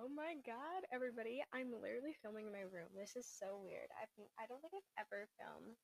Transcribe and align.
Oh 0.00 0.08
my 0.08 0.32
god, 0.48 0.88
everybody. 0.88 1.44
I'm 1.52 1.76
literally 1.76 2.16
filming 2.24 2.48
in 2.48 2.56
my 2.56 2.64
room. 2.64 2.88
This 2.96 3.20
is 3.20 3.28
so 3.28 3.60
weird. 3.60 3.92
I've 4.00 4.08
I 4.40 4.48
don't 4.48 4.64
think 4.64 4.72
I've 4.96 5.04
ever 5.04 5.28
filmed 5.36 5.76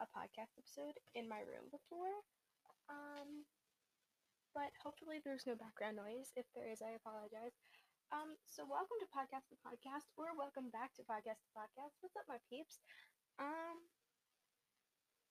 a 0.00 0.08
podcast 0.08 0.56
episode 0.56 0.96
in 1.12 1.28
my 1.28 1.44
room 1.44 1.68
before. 1.68 2.16
Um 2.88 3.44
but 4.56 4.72
hopefully 4.80 5.20
there's 5.20 5.44
no 5.44 5.52
background 5.52 6.00
noise. 6.00 6.32
If 6.32 6.48
there 6.56 6.64
is, 6.64 6.80
I 6.80 6.96
apologize. 6.96 7.52
Um 8.08 8.40
so 8.48 8.64
welcome 8.64 8.96
to 9.04 9.12
Podcast 9.12 9.52
the 9.52 9.60
Podcast 9.60 10.08
or 10.16 10.32
welcome 10.32 10.72
back 10.72 10.96
to 10.96 11.04
Podcast 11.04 11.44
the 11.44 11.52
Podcast. 11.52 11.92
What's 12.00 12.16
up 12.16 12.24
my 12.24 12.40
peeps? 12.48 12.80
Um 13.36 13.84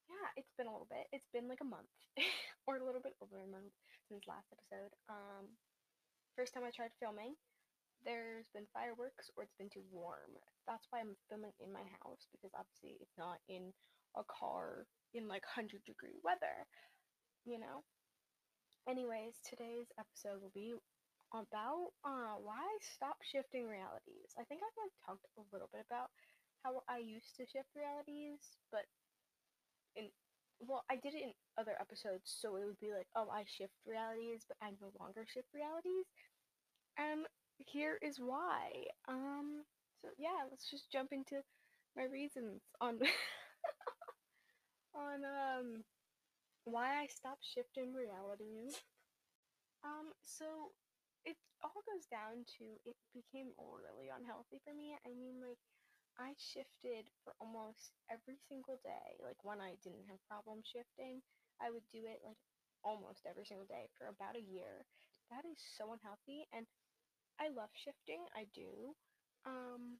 yeah, 0.06 0.30
it's 0.38 0.54
been 0.54 0.70
a 0.70 0.74
little 0.74 0.86
bit. 0.86 1.10
It's 1.10 1.26
been 1.34 1.50
like 1.50 1.66
a 1.66 1.66
month 1.66 1.90
or 2.70 2.78
a 2.78 2.86
little 2.86 3.02
bit 3.02 3.18
over 3.18 3.42
a 3.42 3.50
month 3.50 3.74
since 4.06 4.30
last 4.30 4.46
episode. 4.54 4.94
Um 5.10 5.58
first 6.38 6.54
time 6.54 6.62
I 6.62 6.70
tried 6.70 6.94
filming 7.02 7.34
there's 8.04 8.46
been 8.54 8.66
fireworks 8.72 9.30
or 9.36 9.44
it's 9.44 9.56
been 9.58 9.70
too 9.70 9.84
warm. 9.92 10.36
That's 10.66 10.86
why 10.90 11.00
I'm 11.00 11.16
filming 11.28 11.52
in 11.60 11.72
my 11.72 11.84
house 12.02 12.26
because 12.32 12.52
obviously 12.54 12.98
it's 13.00 13.16
not 13.18 13.38
in 13.48 13.72
a 14.16 14.24
car 14.26 14.86
in 15.14 15.28
like 15.28 15.44
100 15.48 15.84
degree 15.84 16.18
weather, 16.24 16.66
you 17.44 17.58
know? 17.58 17.84
Anyways, 18.88 19.38
today's 19.44 19.86
episode 20.00 20.40
will 20.42 20.54
be 20.54 20.74
about 21.34 21.92
uh, 22.04 22.40
why 22.40 22.64
stop 22.80 23.18
shifting 23.22 23.68
realities. 23.68 24.32
I 24.40 24.44
think 24.48 24.62
I've 24.64 24.80
like 24.80 24.94
talked 25.04 25.26
a 25.36 25.44
little 25.52 25.68
bit 25.72 25.84
about 25.84 26.08
how 26.64 26.82
I 26.88 26.98
used 26.98 27.36
to 27.36 27.44
shift 27.46 27.68
realities, 27.76 28.40
but 28.72 28.88
in 29.96 30.08
well, 30.60 30.82
I 30.90 30.96
did 30.96 31.14
it 31.14 31.22
in 31.22 31.32
other 31.56 31.78
episodes, 31.78 32.26
so 32.26 32.56
it 32.56 32.66
would 32.66 32.80
be 32.80 32.90
like, 32.90 33.06
oh, 33.14 33.30
I 33.30 33.44
shift 33.46 33.78
realities, 33.86 34.42
but 34.48 34.58
I 34.60 34.74
no 34.82 34.90
longer 34.98 35.22
shift 35.22 35.46
realities. 35.54 36.10
And 36.98 37.26
here 37.66 37.98
is 38.02 38.18
why. 38.18 38.70
Um, 39.08 39.64
so 40.02 40.08
yeah, 40.18 40.44
let's 40.50 40.70
just 40.70 40.90
jump 40.90 41.10
into 41.12 41.42
my 41.96 42.04
reasons 42.04 42.62
on 42.80 42.98
on 44.94 45.24
um 45.24 45.84
why 46.64 47.00
I 47.02 47.06
stopped 47.08 47.44
shifting 47.44 47.94
realities. 47.94 48.82
Um, 49.84 50.10
so 50.22 50.74
it 51.24 51.36
all 51.62 51.82
goes 51.86 52.06
down 52.10 52.46
to 52.58 52.64
it 52.86 52.96
became 53.14 53.54
really 53.58 54.10
unhealthy 54.10 54.58
for 54.62 54.74
me. 54.74 54.94
I 55.06 55.10
mean, 55.14 55.38
like 55.42 55.58
I 56.18 56.34
shifted 56.38 57.10
for 57.22 57.34
almost 57.40 57.94
every 58.10 58.38
single 58.48 58.78
day. 58.82 59.18
Like 59.22 59.38
when 59.46 59.60
I 59.62 59.78
didn't 59.82 60.06
have 60.10 60.22
problem 60.30 60.62
shifting, 60.66 61.22
I 61.62 61.70
would 61.70 61.86
do 61.90 62.02
it 62.06 62.22
like 62.26 62.38
almost 62.84 63.26
every 63.26 63.46
single 63.46 63.66
day 63.66 63.90
for 63.98 64.10
about 64.10 64.38
a 64.38 64.44
year. 64.44 64.86
That 65.30 65.46
is 65.46 65.58
so 65.78 65.92
unhealthy 65.94 66.46
and 66.54 66.66
I 67.38 67.48
love 67.54 67.70
shifting, 67.74 68.26
I 68.34 68.46
do. 68.54 68.94
Um, 69.46 69.98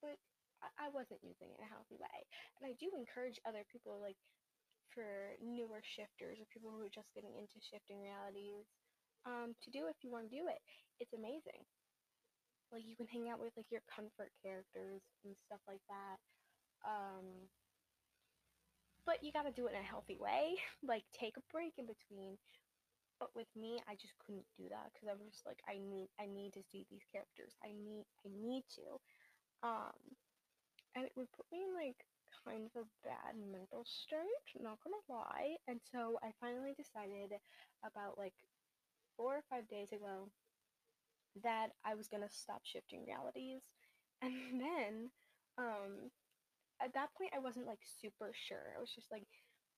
but 0.00 0.16
I, 0.64 0.88
I 0.88 0.94
wasn't 0.94 1.24
using 1.24 1.52
it 1.52 1.60
in 1.60 1.66
a 1.66 1.72
healthy 1.72 1.96
way. 2.00 2.18
And 2.58 2.64
I 2.68 2.74
do 2.80 2.90
encourage 2.96 3.40
other 3.44 3.64
people, 3.68 4.00
like, 4.00 4.18
for 4.92 5.36
newer 5.38 5.84
shifters 5.84 6.40
or 6.40 6.48
people 6.50 6.72
who 6.72 6.82
are 6.82 6.92
just 6.92 7.12
getting 7.14 7.36
into 7.36 7.60
shifting 7.62 8.00
realities, 8.00 8.66
um, 9.28 9.54
to 9.62 9.68
do 9.70 9.86
if 9.86 10.00
you 10.02 10.10
want 10.10 10.28
to 10.30 10.36
do 10.36 10.48
it. 10.48 10.60
It's 10.98 11.12
amazing. 11.14 11.62
Like, 12.72 12.86
you 12.86 12.96
can 12.96 13.06
hang 13.10 13.28
out 13.28 13.40
with, 13.40 13.52
like, 13.56 13.70
your 13.70 13.84
comfort 13.90 14.32
characters 14.42 15.02
and 15.24 15.36
stuff 15.46 15.60
like 15.68 15.82
that. 15.90 16.18
Um, 16.86 17.50
but 19.06 19.22
you 19.22 19.32
gotta 19.32 19.52
do 19.52 19.66
it 19.66 19.74
in 19.74 19.80
a 19.80 19.86
healthy 19.86 20.16
way. 20.16 20.56
Like, 20.82 21.04
take 21.12 21.36
a 21.36 21.44
break 21.52 21.74
in 21.78 21.86
between 21.86 22.38
but 23.20 23.30
with 23.36 23.48
me, 23.54 23.78
I 23.86 23.94
just 24.00 24.16
couldn't 24.24 24.48
do 24.56 24.66
that 24.72 24.90
because 24.92 25.06
I 25.06 25.14
was 25.14 25.28
just 25.30 25.46
like, 25.46 25.60
I 25.68 25.76
need, 25.78 26.08
I 26.18 26.26
need 26.26 26.56
to 26.56 26.64
see 26.64 26.86
these 26.90 27.04
characters. 27.12 27.54
I 27.62 27.76
need, 27.76 28.08
I 28.24 28.32
need 28.32 28.64
to. 28.80 28.98
Um, 29.62 30.16
and 30.96 31.04
it 31.04 31.12
would 31.16 31.30
put 31.36 31.46
me 31.52 31.62
in 31.62 31.74
like 31.76 32.00
kind 32.44 32.66
of 32.74 32.82
a 32.82 32.90
bad 33.04 33.36
mental 33.36 33.84
state. 33.84 34.48
Not 34.58 34.80
gonna 34.82 35.04
lie. 35.08 35.56
And 35.68 35.80
so 35.92 36.18
I 36.24 36.32
finally 36.40 36.74
decided 36.74 37.36
about 37.84 38.18
like 38.18 38.34
four 39.16 39.36
or 39.36 39.44
five 39.50 39.68
days 39.68 39.92
ago 39.92 40.30
that 41.42 41.68
I 41.84 41.94
was 41.94 42.08
gonna 42.08 42.30
stop 42.30 42.62
shifting 42.64 43.04
realities. 43.06 43.62
And 44.22 44.60
then, 44.60 45.10
um, 45.56 46.12
at 46.82 46.92
that 46.92 47.08
point, 47.16 47.32
I 47.34 47.38
wasn't 47.40 47.66
like 47.66 47.80
super 48.02 48.32
sure. 48.34 48.74
I 48.76 48.80
was 48.80 48.92
just 48.94 49.10
like, 49.10 49.24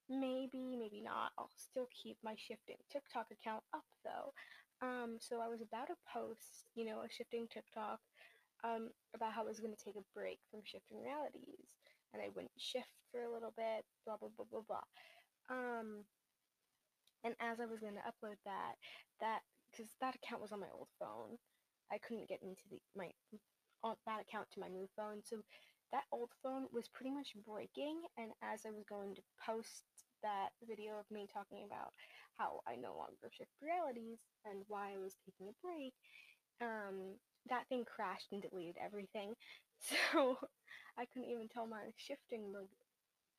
maybe, 0.09 0.77
maybe 0.77 1.01
not. 1.03 1.33
I'll 1.39 1.53
still 1.57 1.89
keep 1.91 2.17
my 2.23 2.35
shifting 2.37 2.77
TikTok 2.91 3.27
account 3.31 3.63
up 3.75 3.87
though. 4.05 4.33
Um, 4.83 5.17
so 5.21 5.41
I 5.41 5.49
was 5.49 5.63
about 5.63 5.89
to 5.89 5.95
post, 6.13 6.67
you 6.75 6.85
know, 6.85 7.01
a 7.07 7.09
shifting 7.11 7.47
TikTok 7.47 8.01
um, 8.65 8.91
about 9.15 9.33
how 9.33 9.43
I 9.43 9.51
was 9.51 9.61
going 9.61 9.75
to 9.75 9.85
take 9.85 9.97
a 9.97 10.11
break 10.15 10.39
from 10.51 10.61
shifting 10.65 10.99
realities 10.99 11.79
and 12.13 12.23
I 12.23 12.29
wouldn't 12.35 12.53
shift 12.59 12.91
for 13.11 13.23
a 13.23 13.33
little 13.33 13.55
bit, 13.57 13.87
blah, 14.05 14.17
blah, 14.17 14.31
blah, 14.37 14.47
blah, 14.51 14.67
blah. 14.67 14.89
Um, 15.51 16.05
and 17.25 17.35
as 17.41 17.61
I 17.61 17.67
was 17.67 17.79
going 17.79 17.95
to 17.95 18.09
upload 18.09 18.39
that, 18.45 18.75
that, 19.21 19.41
because 19.71 19.91
that 20.01 20.17
account 20.17 20.43
was 20.43 20.53
on 20.53 20.61
my 20.61 20.73
old 20.75 20.91
phone, 20.99 21.39
I 21.91 21.99
couldn't 21.99 22.29
get 22.29 22.43
into 22.43 22.67
the, 22.71 22.79
my, 22.97 23.11
on 23.83 23.95
that 24.07 24.23
account 24.27 24.51
to 24.53 24.61
my 24.61 24.69
new 24.69 24.89
phone. 24.97 25.23
So 25.23 25.39
that 25.93 26.09
old 26.11 26.31
phone 26.43 26.67
was 26.73 26.89
pretty 26.89 27.11
much 27.13 27.37
breaking 27.47 28.03
and 28.17 28.33
as 28.43 28.65
I 28.67 28.73
was 28.73 28.85
going 28.89 29.15
to 29.15 29.23
post 29.45 29.85
that 30.23 30.51
video 30.67 30.99
of 30.99 31.07
me 31.11 31.27
talking 31.33 31.65
about 31.67 31.93
how 32.39 32.61
I 32.67 32.77
no 32.77 32.97
longer 32.97 33.31
shift 33.31 33.53
realities 33.63 34.19
and 34.45 34.65
why 34.69 34.95
I 34.95 34.99
was 34.99 35.17
taking 35.25 35.49
a 35.51 35.57
break, 35.63 35.95
um, 36.61 37.19
that 37.49 37.69
thing 37.69 37.85
crashed 37.85 38.33
and 38.33 38.43
deleted 38.43 38.77
everything. 38.83 39.35
So 39.83 40.39
I 40.97 41.07
couldn't 41.11 41.29
even 41.29 41.49
tell 41.49 41.67
my 41.67 41.91
shifting 41.97 42.55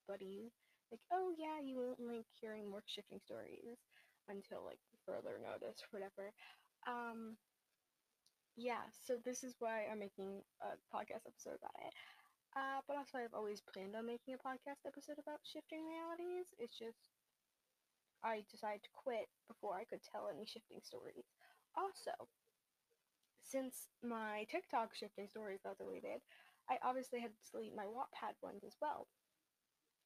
buddies, 0.08 0.52
like, 0.92 1.00
oh 1.12 1.32
yeah, 1.38 1.64
you 1.64 1.78
won't 1.78 2.00
like 2.00 2.28
hearing 2.42 2.70
more 2.70 2.84
shifting 2.86 3.20
stories 3.24 3.80
until 4.28 4.66
like 4.66 4.80
further 5.06 5.40
notice 5.40 5.80
whatever. 5.92 6.32
Um, 6.88 7.38
yeah, 8.56 8.84
so 9.06 9.16
this 9.24 9.44
is 9.44 9.56
why 9.60 9.86
I'm 9.92 10.00
making 10.00 10.42
a 10.62 10.78
podcast 10.96 11.26
episode 11.26 11.58
about 11.58 11.80
it. 11.88 11.94
Uh, 12.56 12.82
but 12.88 12.98
also, 12.98 13.18
I've 13.18 13.34
always 13.34 13.62
planned 13.62 13.96
on 13.96 14.06
making 14.06 14.36
a 14.36 14.42
podcast 14.42 14.86
episode 14.86 15.18
about 15.18 15.42
shifting 15.42 15.82
realities. 15.86 16.46
It's 16.60 16.78
just 16.78 17.10
I 18.24 18.46
decided 18.50 18.84
to 18.84 18.90
quit 18.96 19.28
before 19.48 19.76
I 19.76 19.84
could 19.86 20.02
tell 20.02 20.30
any 20.32 20.46
shifting 20.46 20.80
stories. 20.82 21.28
Also, 21.76 22.14
since 23.44 23.88
my 24.02 24.46
TikTok 24.50 24.96
shifting 24.96 25.28
stories 25.28 25.60
got 25.64 25.78
deleted, 25.78 26.22
I 26.70 26.78
obviously 26.82 27.20
had 27.20 27.32
to 27.36 27.52
delete 27.52 27.76
my 27.76 27.86
Wattpad 27.86 28.40
ones 28.42 28.64
as 28.64 28.76
well. 28.82 29.08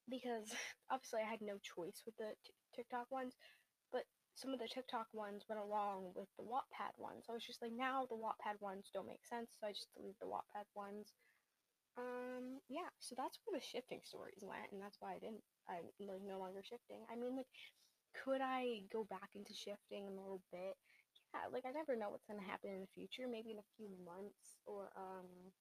Because 0.10 0.50
obviously 0.92 1.22
I 1.22 1.30
had 1.30 1.42
no 1.42 1.60
choice 1.62 2.02
with 2.06 2.18
the 2.18 2.34
t- 2.44 2.54
TikTok 2.76 3.12
ones, 3.12 3.36
but 3.92 4.04
some 4.36 4.54
of 4.54 4.60
the 4.60 4.68
TikTok 4.68 5.08
ones 5.14 5.46
went 5.48 5.62
along 5.62 6.12
with 6.16 6.28
the 6.38 6.44
Wattpad 6.44 6.98
ones. 6.98 7.26
So 7.26 7.34
I 7.34 7.38
was 7.38 7.46
just 7.46 7.62
like, 7.62 7.74
now 7.76 8.08
the 8.10 8.18
Wattpad 8.18 8.60
ones 8.60 8.90
don't 8.94 9.08
make 9.08 9.26
sense, 9.26 9.52
so 9.60 9.68
I 9.68 9.72
just 9.72 9.94
deleted 9.94 10.18
the 10.20 10.28
Wattpad 10.32 10.66
ones. 10.76 11.14
Um, 11.98 12.62
yeah, 12.70 12.94
so 13.00 13.16
that's 13.18 13.40
where 13.44 13.58
the 13.58 13.66
shifting 13.66 14.02
stories 14.06 14.46
went, 14.46 14.70
and 14.72 14.82
that's 14.82 14.98
why 15.02 15.18
I 15.18 15.20
didn't, 15.20 15.42
I'm 15.66 15.90
like 15.98 16.22
no 16.22 16.38
longer 16.38 16.62
shifting. 16.62 17.02
I 17.10 17.18
mean, 17.18 17.36
like, 17.36 17.50
could 18.14 18.42
I 18.42 18.86
go 18.94 19.04
back 19.10 19.34
into 19.34 19.54
shifting 19.54 20.06
a 20.06 20.14
little 20.14 20.42
bit? 20.52 20.78
Yeah, 21.34 21.50
like 21.52 21.66
I 21.66 21.74
never 21.74 21.98
know 21.98 22.10
what's 22.14 22.26
gonna 22.30 22.46
happen 22.46 22.70
in 22.70 22.82
the 22.82 22.96
future. 22.96 23.26
Maybe 23.30 23.52
in 23.52 23.60
a 23.60 23.74
few 23.76 23.90
months, 24.06 24.62
or 24.66 24.94
um, 24.96 25.52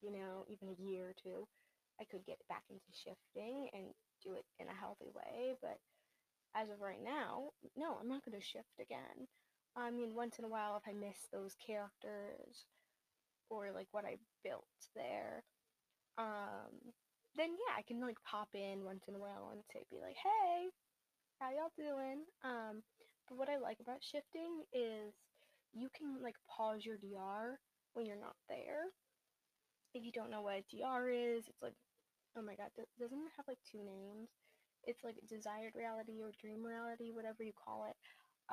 you 0.00 0.10
know, 0.12 0.44
even 0.48 0.68
a 0.68 0.82
year 0.82 1.12
or 1.12 1.16
two, 1.16 1.46
I 2.00 2.04
could 2.04 2.24
get 2.26 2.40
back 2.48 2.64
into 2.70 2.90
shifting 2.92 3.68
and 3.72 3.92
do 4.24 4.34
it 4.34 4.44
in 4.58 4.68
a 4.68 4.80
healthy 4.80 5.12
way. 5.14 5.54
But 5.60 5.78
as 6.56 6.70
of 6.70 6.80
right 6.80 7.02
now, 7.02 7.52
no, 7.76 7.96
I'm 8.00 8.08
not 8.08 8.24
gonna 8.24 8.40
shift 8.40 8.80
again. 8.80 9.28
I 9.76 9.90
mean, 9.90 10.14
once 10.14 10.38
in 10.38 10.44
a 10.44 10.52
while, 10.52 10.76
if 10.76 10.88
I 10.88 10.92
miss 10.92 11.28
those 11.32 11.56
characters 11.64 12.64
or 13.52 13.72
like 13.72 13.88
what 13.92 14.06
I 14.06 14.16
built 14.44 14.64
there, 14.96 15.44
um, 16.18 16.72
then 17.36 17.50
yeah, 17.52 17.76
I 17.78 17.82
can 17.82 18.00
like 18.00 18.18
pop 18.28 18.48
in 18.54 18.84
once 18.84 19.04
in 19.08 19.14
a 19.14 19.20
while 19.20 19.50
and 19.52 19.62
say, 19.72 19.84
be 19.90 20.00
like, 20.00 20.16
hey, 20.16 20.68
how 21.40 21.50
y'all 21.50 21.74
doing? 21.76 22.24
Um, 22.44 22.82
but 23.28 23.38
what 23.38 23.48
I 23.48 23.58
like 23.58 23.78
about 23.80 24.02
shifting 24.02 24.64
is 24.72 25.14
you 25.72 25.88
can 25.96 26.22
like 26.22 26.36
pause 26.48 26.84
your 26.84 26.96
DR 26.98 27.58
when 27.94 28.06
you're 28.06 28.20
not 28.20 28.36
there. 28.48 28.92
If 29.94 30.04
you 30.04 30.12
don't 30.12 30.30
know 30.30 30.42
what 30.42 30.56
a 30.58 30.64
DR 30.70 31.08
is, 31.10 31.48
it's 31.48 31.62
like, 31.62 31.74
oh 32.36 32.42
my 32.42 32.56
god, 32.56 32.70
doesn't 32.98 33.18
it 33.18 33.32
have 33.36 33.48
like 33.48 33.58
two 33.70 33.78
names? 33.84 34.28
It's 34.84 35.04
like 35.04 35.16
desired 35.28 35.74
reality 35.76 36.20
or 36.22 36.32
dream 36.40 36.64
reality, 36.64 37.10
whatever 37.12 37.42
you 37.42 37.52
call 37.52 37.86
it. 37.88 37.96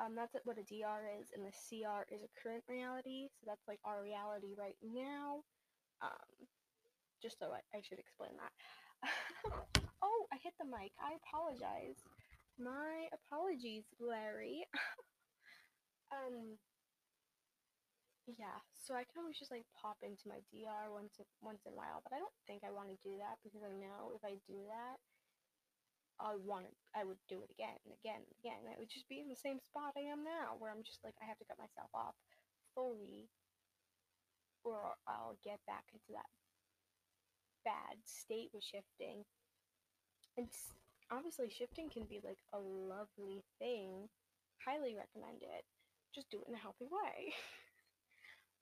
Um, 0.00 0.16
that's 0.16 0.34
what 0.44 0.56
a 0.56 0.64
DR 0.64 1.04
is, 1.20 1.28
and 1.36 1.44
the 1.44 1.52
CR 1.52 2.08
is 2.08 2.22
a 2.24 2.32
current 2.40 2.64
reality. 2.68 3.28
So 3.36 3.44
that's 3.46 3.68
like 3.68 3.80
our 3.84 4.02
reality 4.02 4.56
right 4.56 4.76
now. 4.80 5.44
Um, 6.00 6.48
just 7.22 7.38
so 7.38 7.52
I, 7.52 7.60
I 7.76 7.82
should 7.84 7.98
explain 8.00 8.32
that. 8.40 8.52
oh, 10.02 10.24
I 10.32 10.36
hit 10.42 10.54
the 10.58 10.64
mic. 10.64 10.92
I 10.96 11.20
apologize. 11.20 12.00
My 12.58 13.12
apologies, 13.12 13.84
Larry. 14.00 14.64
um, 16.12 16.56
yeah, 18.38 18.62
so 18.72 18.94
I 18.94 19.04
can 19.04 19.20
always 19.20 19.38
just 19.38 19.50
like 19.50 19.66
pop 19.76 19.98
into 20.00 20.28
my 20.28 20.40
DR 20.48 20.88
once 20.92 21.20
once 21.42 21.66
in 21.66 21.72
a 21.72 21.76
while, 21.76 22.00
but 22.04 22.14
I 22.14 22.20
don't 22.20 22.40
think 22.46 22.62
I 22.64 22.72
want 22.72 22.88
to 22.88 22.98
do 23.04 23.18
that 23.20 23.36
because 23.44 23.60
I 23.64 23.72
know 23.74 24.16
if 24.16 24.24
I 24.24 24.40
do 24.48 24.64
that, 24.70 24.96
I 26.20 26.36
want 26.36 26.68
I 26.94 27.04
would 27.04 27.18
do 27.28 27.40
it 27.42 27.50
again 27.50 27.80
and 27.84 27.96
again 27.96 28.20
and 28.20 28.34
again. 28.40 28.62
I 28.68 28.78
would 28.78 28.92
just 28.92 29.08
be 29.08 29.20
in 29.20 29.28
the 29.28 29.38
same 29.38 29.58
spot 29.58 29.96
I 29.96 30.06
am 30.12 30.22
now, 30.22 30.56
where 30.60 30.70
I'm 30.70 30.84
just 30.84 31.00
like 31.02 31.16
I 31.20 31.26
have 31.26 31.38
to 31.40 31.48
cut 31.48 31.58
myself 31.58 31.90
off 31.94 32.14
fully, 32.74 33.28
or 34.64 34.94
I'll 35.08 35.40
get 35.42 35.60
back 35.66 35.88
into 35.92 36.12
that 36.12 36.28
bad 37.64 38.04
state 38.04 38.50
with 38.52 38.64
shifting. 38.64 39.24
And 40.36 40.48
obviously, 41.10 41.50
shifting 41.50 41.88
can 41.88 42.04
be 42.04 42.20
like 42.22 42.40
a 42.52 42.60
lovely 42.60 43.42
thing. 43.58 44.08
Highly 44.64 44.94
recommend 44.94 45.42
it. 45.42 45.64
Just 46.14 46.30
do 46.30 46.40
it 46.44 46.48
in 46.48 46.54
a 46.54 46.60
healthy 46.60 46.86
way. 46.86 47.34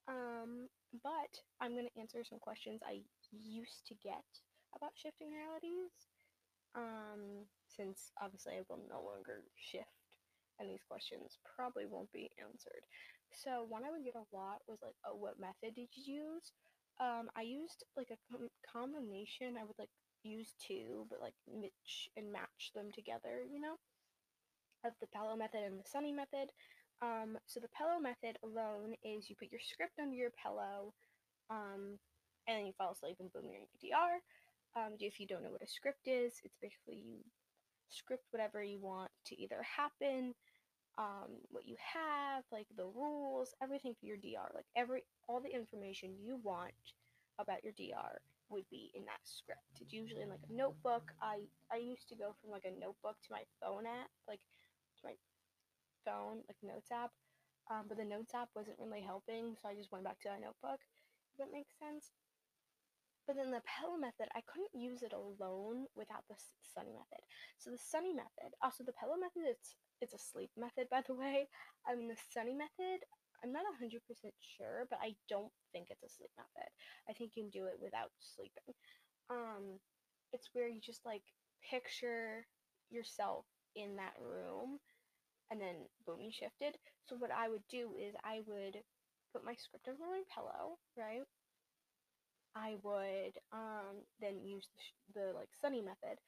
Um, 0.09 0.73
but 1.05 1.37
I'm 1.61 1.77
going 1.77 1.85
to 1.85 2.01
answer 2.01 2.25
some 2.25 2.41
questions 2.41 2.81
I 2.81 3.05
used 3.31 3.85
to 3.89 3.95
get 4.03 4.25
about 4.75 4.97
shifting 4.97 5.29
realities. 5.29 5.93
Um, 6.75 7.47
since 7.67 8.13
obviously 8.23 8.55
I 8.55 8.63
will 8.69 8.81
no 8.89 9.01
longer 9.03 9.45
shift, 9.57 10.17
and 10.59 10.69
these 10.69 10.85
questions 10.89 11.39
probably 11.57 11.87
won't 11.87 12.13
be 12.13 12.31
answered. 12.39 12.85
So, 13.33 13.65
one 13.69 13.85
I 13.85 13.91
would 13.91 14.05
get 14.05 14.17
a 14.17 14.37
lot 14.37 14.63
was 14.67 14.79
like, 14.83 14.97
oh, 15.05 15.17
what 15.17 15.41
method 15.41 15.75
did 15.75 15.89
you 15.95 16.33
use? 16.35 16.53
Um, 17.01 17.31
I 17.37 17.43
used 17.43 17.85
like 17.97 18.11
a 18.11 18.21
com- 18.31 18.51
combination. 18.67 19.57
I 19.59 19.65
would 19.65 19.79
like 19.79 19.91
use 20.23 20.55
two, 20.59 21.07
but 21.11 21.21
like 21.21 21.35
mix 21.47 21.75
and 22.17 22.33
match 22.33 22.73
them 22.75 22.91
together, 22.93 23.45
you 23.49 23.61
know, 23.61 23.77
of 24.85 24.93
the 25.01 25.07
pillow 25.09 25.37
method 25.37 25.63
and 25.65 25.79
the 25.79 25.89
Sunny 25.89 26.13
method. 26.13 26.51
Um, 27.01 27.39
so 27.47 27.61
the 27.61 27.71
pillow 27.77 28.01
method 28.01 28.39
alone 28.43 28.95
is 29.05 29.31
you 29.31 29.37
put 29.39 29.53
your 29.53 29.61
script 29.63 29.99
under 30.03 30.17
your 30.17 30.35
pillow, 30.35 30.93
um, 31.51 31.99
and 32.47 32.59
then 32.59 32.67
you 32.67 32.73
fall 32.77 32.93
asleep 32.93 33.17
and 33.21 33.33
boom, 33.33 33.45
you're 33.47 33.63
in 33.63 33.67
your 33.71 33.93
DR. 33.95 34.19
Um, 34.77 34.95
if 35.01 35.19
you 35.21 35.27
don't 35.27 35.43
know 35.43 35.51
what 35.51 35.63
a 35.63 35.69
script 35.69 36.07
is, 36.07 36.41
it's 36.45 36.57
basically 36.63 37.03
you 37.05 37.25
script 37.89 38.25
whatever 38.31 38.63
you 38.63 38.79
want 38.81 39.11
to 39.27 39.41
either 39.41 39.63
happen, 39.63 40.35
um, 40.99 41.41
what 41.51 41.67
you 41.67 41.77
have, 41.79 42.45
like 42.53 42.67
the 42.77 42.87
rules, 42.87 43.55
everything 43.63 43.95
for 43.99 44.07
your 44.07 44.17
DR, 44.19 44.51
like 44.55 44.67
every 44.77 45.05
all 45.29 45.41
the 45.41 45.55
information 45.55 46.17
you 46.21 46.39
want 46.43 46.95
about 47.39 47.65
your 47.65 47.73
DR 47.77 48.21
would 48.51 48.65
be 48.71 48.91
in 48.95 49.05
that 49.05 49.23
script. 49.25 49.81
It's 49.81 49.93
usually 49.93 50.23
in 50.23 50.31
like 50.31 50.45
a 50.49 50.53
notebook. 50.53 51.13
I 51.23 51.47
I 51.73 51.77
used 51.79 52.09
to 52.11 52.17
go 52.17 52.35
from 52.41 52.51
like 52.51 52.65
a 52.67 52.81
notebook 52.81 53.17
to 53.25 53.33
my 53.33 53.43
phone 53.61 53.87
app, 53.87 54.11
like 54.29 54.41
to 55.01 55.03
my 55.05 55.15
phone, 56.05 56.43
like 56.49 56.57
Notes 56.63 56.91
app. 56.93 57.13
Um, 57.71 57.85
but 57.89 57.99
the 57.99 58.05
Notes 58.05 58.35
app 58.35 58.49
wasn't 58.57 58.79
really 58.81 59.03
helping, 59.03 59.55
so 59.61 59.69
I 59.69 59.75
just 59.75 59.93
went 59.93 60.05
back 60.05 60.21
to 60.23 60.29
a 60.29 60.41
notebook. 60.41 60.81
If 61.33 61.39
that 61.39 61.53
makes 61.53 61.75
sense. 61.79 62.11
But 63.29 63.37
then 63.37 63.53
the 63.53 63.61
pillow 63.69 64.01
method, 64.01 64.33
I 64.35 64.41
couldn't 64.49 64.73
use 64.73 65.05
it 65.05 65.13
alone 65.13 65.85
without 65.95 66.25
the 66.33 66.37
Sunny 66.65 66.97
method. 66.97 67.21
So 67.61 67.71
the 67.71 67.79
Sunny 67.79 68.15
method, 68.17 68.57
also 68.65 68.85
the 68.85 68.97
pillow 68.97 69.21
method, 69.21 69.45
it's 69.45 69.77
it's 70.01 70.15
a 70.15 70.19
sleep 70.19 70.51
method, 70.57 70.89
by 70.91 71.03
the 71.07 71.15
way. 71.23 71.47
I 71.87 71.95
mean 71.95 72.09
the 72.09 72.17
Sunny 72.33 72.57
method, 72.57 73.05
I'm 73.45 73.53
not 73.53 73.69
100% 73.69 74.01
sure, 74.41 74.89
but 74.89 74.99
I 75.05 75.15
don't 75.29 75.53
think 75.73 75.89
it's 75.91 76.03
a 76.03 76.09
sleep 76.09 76.33
method. 76.41 76.73
I 77.09 77.13
think 77.13 77.37
you 77.37 77.45
can 77.45 77.51
do 77.53 77.67
it 77.69 77.79
without 77.79 78.11
sleeping. 78.19 78.73
Um, 79.31 79.79
it's 80.33 80.51
where 80.55 80.69
you 80.69 80.81
just 80.81 81.05
like 81.05 81.23
picture 81.63 82.47
yourself 82.91 83.45
in 83.77 83.97
that 83.97 84.17
room 84.19 84.81
and 85.51 85.61
then 85.61 85.89
boom, 86.07 86.21
you 86.21 86.33
shifted. 86.33 86.77
So 87.05 87.17
what 87.17 87.31
I 87.31 87.49
would 87.49 87.67
do 87.71 87.95
is 87.99 88.15
I 88.25 88.41
would 88.47 88.79
put 89.33 89.45
my 89.45 89.55
script 89.55 89.89
over 89.89 90.05
my 90.09 90.23
pillow, 90.35 90.79
right? 90.97 91.25
I 92.57 92.77
would 92.83 93.37
um, 93.53 94.05
then 94.21 94.41
use 94.45 94.69
the, 95.15 95.21
the 95.21 95.27
like 95.35 95.51
sunny 95.61 95.81
method, 95.83 96.19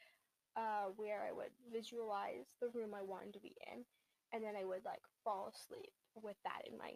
uh, 0.56 0.92
where 0.96 1.22
I 1.26 1.32
would 1.32 1.52
visualize 1.72 2.46
the 2.60 2.68
room 2.74 2.94
I 2.94 3.02
wanted 3.02 3.34
to 3.34 3.40
be 3.40 3.54
in, 3.72 3.84
and 4.32 4.42
then 4.44 4.54
I 4.56 4.64
would 4.64 4.84
like 4.84 5.02
fall 5.24 5.52
asleep 5.52 5.92
with 6.14 6.36
that 6.44 6.62
in 6.70 6.78
my 6.78 6.92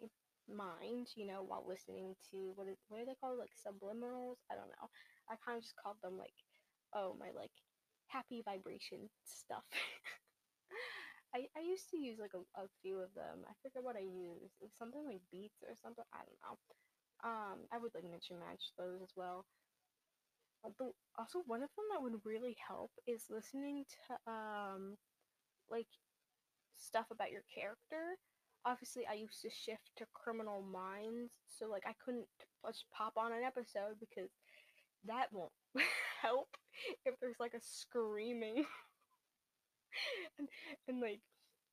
mind, 0.49 1.07
you 1.15 1.25
know, 1.27 1.43
while 1.43 1.65
listening 1.67 2.15
to 2.31 2.51
what 2.55 2.67
is 2.67 2.77
what 2.89 3.01
are 3.01 3.05
they 3.05 3.17
called, 3.19 3.39
like 3.39 3.55
subliminals? 3.55 4.37
I 4.51 4.55
don't 4.55 4.71
know. 4.79 4.89
I 5.29 5.35
kind 5.45 5.57
of 5.57 5.63
just 5.63 5.77
called 5.81 5.97
them 6.03 6.17
like, 6.17 6.35
oh 6.93 7.15
my 7.19 7.31
like 7.35 7.51
happy 8.07 8.41
vibration 8.45 9.09
stuff. 9.25 9.63
I, 11.35 11.47
I 11.57 11.61
used 11.61 11.89
to 11.91 11.97
use 11.97 12.17
like 12.19 12.33
a, 12.33 12.43
a 12.59 12.67
few 12.81 12.99
of 12.99 13.13
them. 13.13 13.43
I 13.47 13.53
forget 13.61 13.83
what 13.83 13.97
I 13.97 14.05
used. 14.07 14.55
It 14.61 14.71
was 14.71 14.75
something 14.77 15.03
like 15.05 15.19
beats 15.31 15.63
or 15.67 15.75
something. 15.75 16.05
I 16.13 16.23
don't 16.23 16.39
know. 16.39 16.55
Um, 17.23 17.65
I 17.71 17.77
would 17.77 17.91
like 17.95 18.03
and 18.03 18.39
match 18.39 18.73
those 18.77 19.01
as 19.01 19.09
well. 19.15 19.45
Uh, 20.65 20.69
but 20.77 20.91
also 21.17 21.43
one 21.45 21.63
of 21.63 21.69
them 21.75 21.85
that 21.91 22.01
would 22.01 22.25
really 22.25 22.55
help 22.67 22.91
is 23.07 23.25
listening 23.29 23.85
to 23.85 24.31
um 24.31 24.95
like 25.69 25.87
stuff 26.77 27.05
about 27.11 27.31
your 27.31 27.43
character. 27.53 28.17
Obviously, 28.65 29.05
I 29.05 29.13
used 29.13 29.41
to 29.43 29.49
shift 29.49 29.91
to 29.97 30.05
Criminal 30.13 30.63
Minds, 30.63 31.31
so 31.47 31.67
like 31.67 31.83
I 31.85 31.93
couldn't 32.03 32.27
just 32.65 32.85
pop 32.91 33.13
on 33.17 33.31
an 33.31 33.43
episode 33.43 33.99
because 33.99 34.29
that 35.05 35.27
won't 35.31 35.51
help 36.21 36.49
if 37.05 37.13
there's 37.21 37.39
like 37.39 37.53
a 37.53 37.61
screaming 37.61 38.65
and, 40.39 40.49
and 40.87 40.99
like 40.99 41.21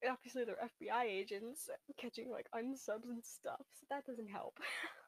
obviously 0.08 0.44
they're 0.44 0.68
FBI 0.82 1.04
agents 1.04 1.68
catching 1.98 2.30
like 2.30 2.46
unsubs 2.54 3.08
and 3.08 3.24
stuff, 3.24 3.60
so 3.80 3.86
that 3.90 4.04
doesn't 4.04 4.28
help. 4.28 4.58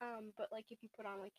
um, 0.00 0.32
but 0.36 0.48
like 0.52 0.66
if 0.70 0.82
you 0.82 0.88
put 0.96 1.06
on 1.06 1.20
like 1.20 1.34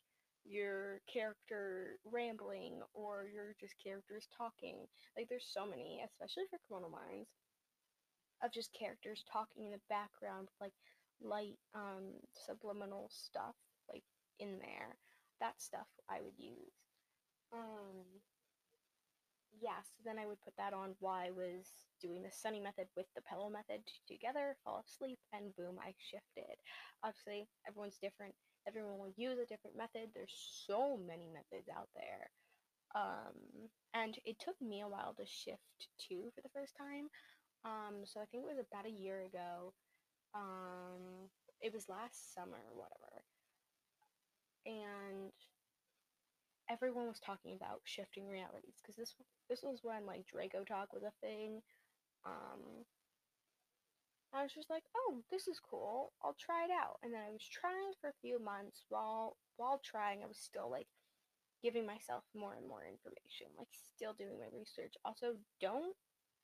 your 0.46 1.02
character 1.12 1.98
rambling 2.06 2.82
or 2.94 3.28
your 3.34 3.56
just 3.60 3.76
characters 3.84 4.28
talking, 4.38 4.88
like 5.18 5.28
there's 5.30 5.48
so 5.52 5.66
many, 5.66 6.02
especially 6.06 6.46
for 6.50 6.60
Criminal 6.68 6.90
Minds, 6.92 7.30
of 8.44 8.52
just 8.52 8.74
characters 8.78 9.24
talking 9.32 9.66
in 9.66 9.72
the 9.72 9.82
background, 9.90 10.50
like 10.62 10.74
light 11.22 11.58
um 11.74 12.20
subliminal 12.34 13.10
stuff 13.10 13.56
like 13.92 14.04
in 14.40 14.60
there. 14.60 14.98
That 15.40 15.62
stuff 15.62 15.88
I 16.10 16.22
would 16.22 16.38
use. 16.38 16.74
Um 17.54 18.22
yeah, 19.62 19.80
so 19.84 20.04
then 20.04 20.20
I 20.20 20.28
would 20.28 20.42
put 20.42 20.56
that 20.58 20.74
on 20.74 20.96
while 21.00 21.16
I 21.16 21.32
was 21.32 21.66
doing 22.02 22.22
the 22.24 22.32
sunny 22.32 22.60
method 22.60 22.88
with 22.96 23.08
the 23.16 23.22
pillow 23.22 23.50
method 23.50 23.82
together, 24.08 24.58
fall 24.64 24.84
asleep, 24.86 25.20
and 25.32 25.56
boom, 25.56 25.80
I 25.80 25.94
shifted. 25.98 26.58
Obviously, 27.04 27.48
everyone's 27.68 27.98
different. 28.02 28.36
Everyone 28.68 28.98
will 28.98 29.14
use 29.16 29.38
a 29.40 29.46
different 29.46 29.78
method. 29.78 30.10
There's 30.14 30.34
so 30.68 30.98
many 30.98 31.30
methods 31.30 31.70
out 31.70 31.90
there. 31.96 32.30
Um, 32.96 33.70
and 33.94 34.18
it 34.26 34.40
took 34.40 34.56
me 34.62 34.82
a 34.82 34.88
while 34.88 35.14
to 35.18 35.26
shift 35.26 35.90
too 36.00 36.32
for 36.34 36.42
the 36.42 36.54
first 36.54 36.76
time. 36.78 37.10
Um, 37.66 38.06
so 38.06 38.20
I 38.22 38.26
think 38.26 38.44
it 38.44 38.56
was 38.56 38.64
about 38.64 38.86
a 38.86 39.02
year 39.02 39.24
ago. 39.26 39.74
Um, 40.34 41.30
it 41.62 41.74
was 41.74 41.90
last 41.90 42.34
summer 42.34 42.58
or 42.72 42.76
whatever. 42.78 43.24
And 44.66 45.32
everyone 46.70 47.08
was 47.08 47.20
talking 47.20 47.54
about 47.56 47.82
shifting 47.84 48.28
realities 48.28 48.82
because 48.82 48.96
this 48.96 49.16
this 49.50 49.62
was 49.62 49.80
when 49.84 50.06
like 50.06 50.26
DracoTok 50.26 50.94
was 50.94 51.04
a 51.04 51.14
thing. 51.22 51.62
Um, 52.26 52.86
I 54.36 54.44
was 54.44 54.54
just 54.54 54.70
like, 54.70 54.84
oh, 54.96 55.24
this 55.32 55.48
is 55.48 55.60
cool. 55.60 56.12
I'll 56.24 56.36
try 56.40 56.66
it 56.66 56.72
out. 56.72 57.00
And 57.04 57.14
then 57.14 57.22
I 57.24 57.32
was 57.32 57.48
trying 57.48 57.94
for 58.02 58.10
a 58.10 58.22
few 58.22 58.38
months. 58.40 58.86
While 58.90 59.38
while 59.58 59.80
trying, 59.84 60.24
I 60.24 60.28
was 60.28 60.38
still 60.38 60.70
like 60.70 60.88
giving 61.64 61.86
myself 61.86 62.24
more 62.36 62.54
and 62.54 62.68
more 62.68 62.84
information, 62.84 63.48
like 63.58 63.72
still 63.72 64.14
doing 64.14 64.38
my 64.40 64.52
research. 64.52 64.94
Also, 65.06 65.40
don't 65.62 65.96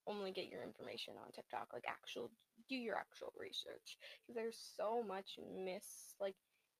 only 0.07 0.31
get 0.31 0.47
your 0.49 0.63
information 0.63 1.15
on 1.19 1.31
TikTok. 1.35 1.69
Like 1.73 1.85
actual, 1.87 2.31
do 2.69 2.75
your 2.75 2.95
actual 2.95 3.33
research 3.37 3.97
because 4.23 4.35
there's 4.35 4.59
so 4.77 5.03
much 5.03 5.37
miss 5.43 6.15
like 6.19 6.35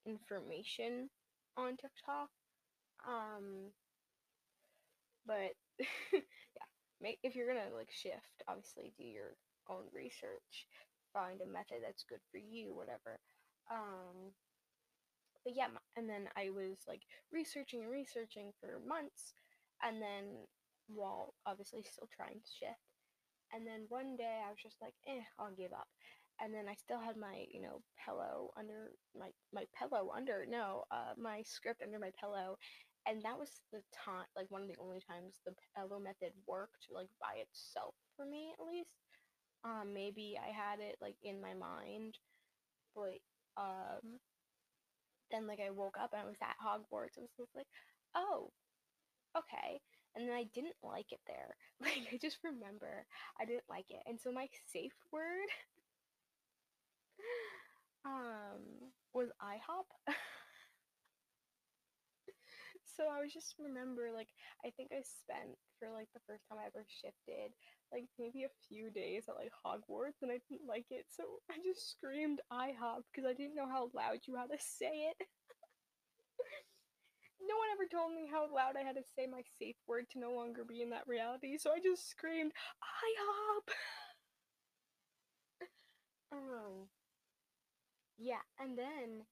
information 0.08 1.10
on 1.58 1.76
TikTok 1.76 2.30
um, 3.08 3.72
but 5.26 5.54
yeah, 6.14 6.68
make 7.02 7.20
if 7.24 7.36
you're 7.36 7.48
gonna 7.48 7.74
like 7.76 7.90
shift, 7.92 8.44
obviously 8.48 8.94
do 8.98 9.04
your 9.04 9.36
own 9.70 9.86
research, 9.94 10.68
find 11.14 11.42
a 11.42 11.48
method 11.48 11.84
that's 11.84 12.06
good 12.08 12.22
for 12.32 12.38
you, 12.38 12.74
whatever. 12.74 13.20
Um, 13.70 14.34
but 15.44 15.54
yeah, 15.56 15.68
and 15.96 16.10
then 16.10 16.28
I 16.38 16.50
was 16.50 16.78
like 16.88 17.02
researching 17.32 17.82
and 17.82 17.92
researching 17.92 18.52
for 18.60 18.80
months, 18.88 19.34
and 19.82 20.02
then 20.02 20.46
while 20.88 21.34
obviously 21.46 21.84
still 21.84 22.10
trying 22.16 22.42
to 22.42 22.52
shift, 22.60 22.86
and 23.54 23.66
then 23.66 23.86
one 23.90 24.16
day 24.18 24.42
I 24.46 24.50
was 24.50 24.62
just 24.62 24.78
like, 24.82 24.94
eh, 25.08 25.24
I'll 25.40 25.56
give 25.56 25.74
up 25.74 25.88
and 26.42 26.54
then 26.54 26.68
I 26.68 26.74
still 26.74 27.00
had 27.00 27.18
my, 27.18 27.46
you 27.52 27.62
know, 27.62 27.82
pillow 28.04 28.50
under 28.58 28.92
my 29.18 29.30
my 29.54 29.66
pillow 29.78 30.10
under 30.16 30.46
no, 30.50 30.84
uh, 30.92 31.14
my 31.18 31.44
script 31.46 31.82
under 31.84 32.00
my 32.00 32.12
pillow, 32.20 32.58
and 33.08 33.22
that 33.22 33.38
was 33.38 33.62
the 33.72 33.82
time 33.94 34.26
like 34.36 34.50
one 34.50 34.62
of 34.64 34.68
the 34.68 34.82
only 34.82 35.00
times 35.08 35.40
the 35.46 35.54
pillow 35.76 36.00
method 36.00 36.34
worked 36.48 36.88
like 36.90 37.10
by 37.20 37.40
itself 37.42 37.94
for 38.16 38.26
me 38.26 38.54
at 38.60 38.66
least 38.66 38.90
um 39.64 39.94
maybe 39.94 40.38
i 40.42 40.52
had 40.52 40.80
it 40.80 40.96
like 41.02 41.16
in 41.24 41.42
my 41.42 41.54
mind 41.54 42.18
but 42.96 43.20
um, 43.58 44.20
then 45.32 45.48
like 45.48 45.60
I 45.66 45.70
woke 45.72 45.98
up 46.02 46.12
and 46.14 46.22
I 46.22 46.26
was 46.26 46.38
at 46.42 46.56
Hogwarts. 46.64 47.18
I 47.18 47.22
was 47.22 47.32
just 47.38 47.56
like, 47.56 47.68
oh, 48.16 48.52
okay. 49.38 49.82
And 50.16 50.28
then 50.28 50.36
I 50.36 50.46
didn't 50.54 50.76
like 50.84 51.12
it 51.12 51.22
there. 51.28 51.56
Like 51.82 52.08
I 52.14 52.18
just 52.22 52.38
remember 52.44 53.08
I 53.40 53.46
didn't 53.46 53.64
like 53.70 53.88
it. 53.90 54.04
And 54.06 54.20
so 54.22 54.32
my 54.32 54.48
safe 54.72 54.94
word 55.12 55.50
um 58.06 58.92
was 59.14 59.30
IHOP. 59.42 59.86
so 62.96 63.08
I 63.10 63.22
was 63.22 63.34
just 63.34 63.56
remember 63.60 64.10
like 64.14 64.30
I 64.66 64.70
think 64.76 64.92
I 64.92 65.02
spent 65.04 65.56
for 65.80 65.90
like 65.92 66.08
the 66.14 66.24
first 66.28 66.44
time 66.48 66.60
I 66.62 66.68
ever 66.68 66.86
shifted 66.88 67.52
like 67.92 68.06
maybe 68.20 68.44
a 68.44 68.54
few 68.68 68.92
days 68.92 69.26
at 69.28 69.36
like 69.40 69.52
Hogwarts 69.66 70.22
and 70.22 70.32
I 70.32 70.40
didn't 70.50 70.68
like 70.68 70.86
it 70.92 71.06
so 71.10 71.24
I 71.52 71.56
just 71.64 71.92
screamed 71.92 72.40
IHOP 72.52 73.04
because 73.12 73.28
I 73.28 73.34
didn't 73.34 73.56
know 73.56 73.68
how 73.70 73.90
loud 73.94 74.20
you 74.28 74.36
had 74.36 74.52
to 74.52 74.60
say 74.60 75.12
it. 75.12 75.18
no 77.42 77.56
one 77.58 77.70
ever 77.74 77.88
told 77.90 78.14
me 78.14 78.28
how 78.30 78.46
loud 78.54 78.76
I 78.78 78.84
had 78.84 78.96
to 78.96 79.04
say 79.16 79.26
my 79.28 79.42
safe 79.60 79.76
word 79.88 80.06
to 80.12 80.20
no 80.20 80.32
longer 80.32 80.64
be 80.64 80.82
in 80.82 80.90
that 80.92 81.08
reality 81.08 81.58
so 81.58 81.72
I 81.72 81.80
just 81.80 82.10
screamed 82.10 82.52
IHOP. 82.84 83.74
um 86.32 86.88
yeah 88.18 88.44
and 88.60 88.78
then 88.78 89.26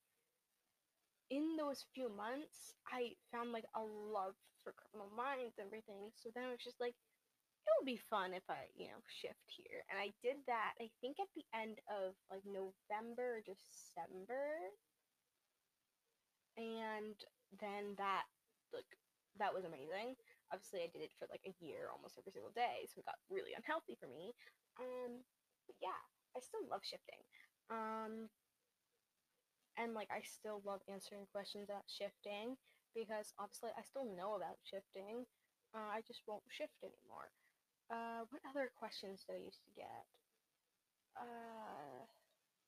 in 1.30 1.56
those 1.58 1.86
few 1.94 2.10
months, 2.10 2.74
I 2.92 3.14
found 3.32 3.52
like 3.52 3.66
a 3.76 3.82
love 3.82 4.36
for 4.64 4.74
criminal 4.74 5.12
minds 5.16 5.58
and 5.58 5.68
everything. 5.68 6.12
So 6.16 6.30
then 6.34 6.46
I 6.46 6.52
was 6.52 6.64
just 6.64 6.80
like, 6.82 6.96
it 7.68 7.72
would 7.78 7.86
be 7.86 8.02
fun 8.10 8.34
if 8.34 8.44
I, 8.50 8.66
you 8.76 8.88
know, 8.90 9.02
shift 9.08 9.46
here. 9.48 9.86
And 9.90 10.00
I 10.00 10.12
did 10.26 10.42
that, 10.48 10.74
I 10.82 10.90
think 11.02 11.22
at 11.22 11.30
the 11.38 11.46
end 11.54 11.78
of 11.88 12.18
like 12.32 12.42
November 12.46 13.40
or 13.40 13.46
December. 13.46 14.74
And 16.58 17.16
then 17.62 17.96
that, 17.98 18.26
like, 18.74 18.90
that 19.38 19.54
was 19.54 19.64
amazing. 19.64 20.18
Obviously, 20.52 20.82
I 20.82 20.92
did 20.92 21.06
it 21.06 21.14
for 21.16 21.30
like 21.30 21.46
a 21.46 21.56
year 21.64 21.88
almost 21.94 22.18
every 22.18 22.34
single 22.34 22.52
day. 22.52 22.90
So 22.90 23.00
it 23.00 23.08
got 23.08 23.22
really 23.30 23.54
unhealthy 23.54 23.96
for 23.96 24.10
me. 24.10 24.34
Um, 24.82 25.22
but 25.70 25.78
yeah, 25.80 26.02
I 26.36 26.42
still 26.42 26.66
love 26.68 26.82
shifting. 26.84 27.22
Um, 27.70 28.28
and 29.80 29.94
like 29.96 30.10
I 30.12 30.22
still 30.22 30.62
love 30.66 30.82
answering 30.92 31.26
questions 31.32 31.70
about 31.70 31.88
shifting 31.88 32.58
because 32.96 33.34
obviously 33.40 33.72
I 33.78 33.84
still 33.84 34.06
know 34.06 34.36
about 34.36 34.60
shifting. 34.64 35.26
Uh, 35.74 35.90
I 35.96 36.02
just 36.08 36.22
won't 36.28 36.44
shift 36.50 36.76
anymore. 36.84 37.32
Uh, 37.90 38.26
what 38.30 38.42
other 38.50 38.72
questions 38.78 39.24
did 39.26 39.36
I 39.38 39.46
used 39.46 39.64
to 39.66 39.72
get? 39.76 40.06
Uh, 41.18 42.06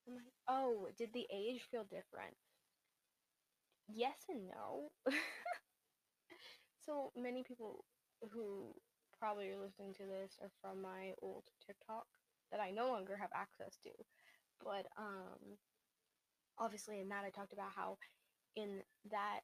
I, 0.08 0.20
oh, 0.50 0.90
did 0.98 1.14
the 1.14 1.28
age 1.34 1.62
feel 1.72 1.84
different? 1.84 2.36
Yes 3.88 4.26
and 4.30 4.48
no. 4.48 4.92
so 6.86 7.12
many 7.16 7.44
people 7.44 7.86
who 8.32 8.74
probably 9.18 9.50
are 9.50 9.60
listening 9.60 9.94
to 9.96 10.06
this 10.06 10.38
are 10.42 10.52
from 10.62 10.82
my 10.82 11.14
old 11.22 11.44
TikTok 11.66 12.06
that 12.52 12.60
I 12.60 12.72
no 12.72 12.88
longer 12.88 13.18
have 13.18 13.30
access 13.36 13.78
to. 13.84 13.92
But 14.64 14.88
um 14.98 15.58
obviously 16.60 17.00
in 17.00 17.10
that 17.10 17.26
I 17.26 17.30
talked 17.30 17.54
about 17.54 17.72
how 17.76 17.98
in 18.56 18.82
that 19.12 19.42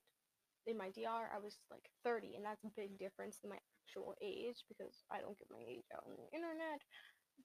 in 0.67 0.77
my 0.77 0.89
DR 0.91 1.31
I 1.33 1.39
was 1.39 1.57
like 1.71 1.87
30 2.03 2.35
and 2.35 2.45
that's 2.45 2.63
a 2.65 2.75
big 2.75 2.97
difference 2.99 3.39
in 3.43 3.49
my 3.49 3.59
actual 3.87 4.15
age 4.21 4.63
because 4.67 5.03
I 5.11 5.19
don't 5.21 5.37
get 5.37 5.51
my 5.51 5.63
age 5.63 5.87
out 5.95 6.03
on 6.05 6.15
the 6.17 6.29
internet 6.35 6.81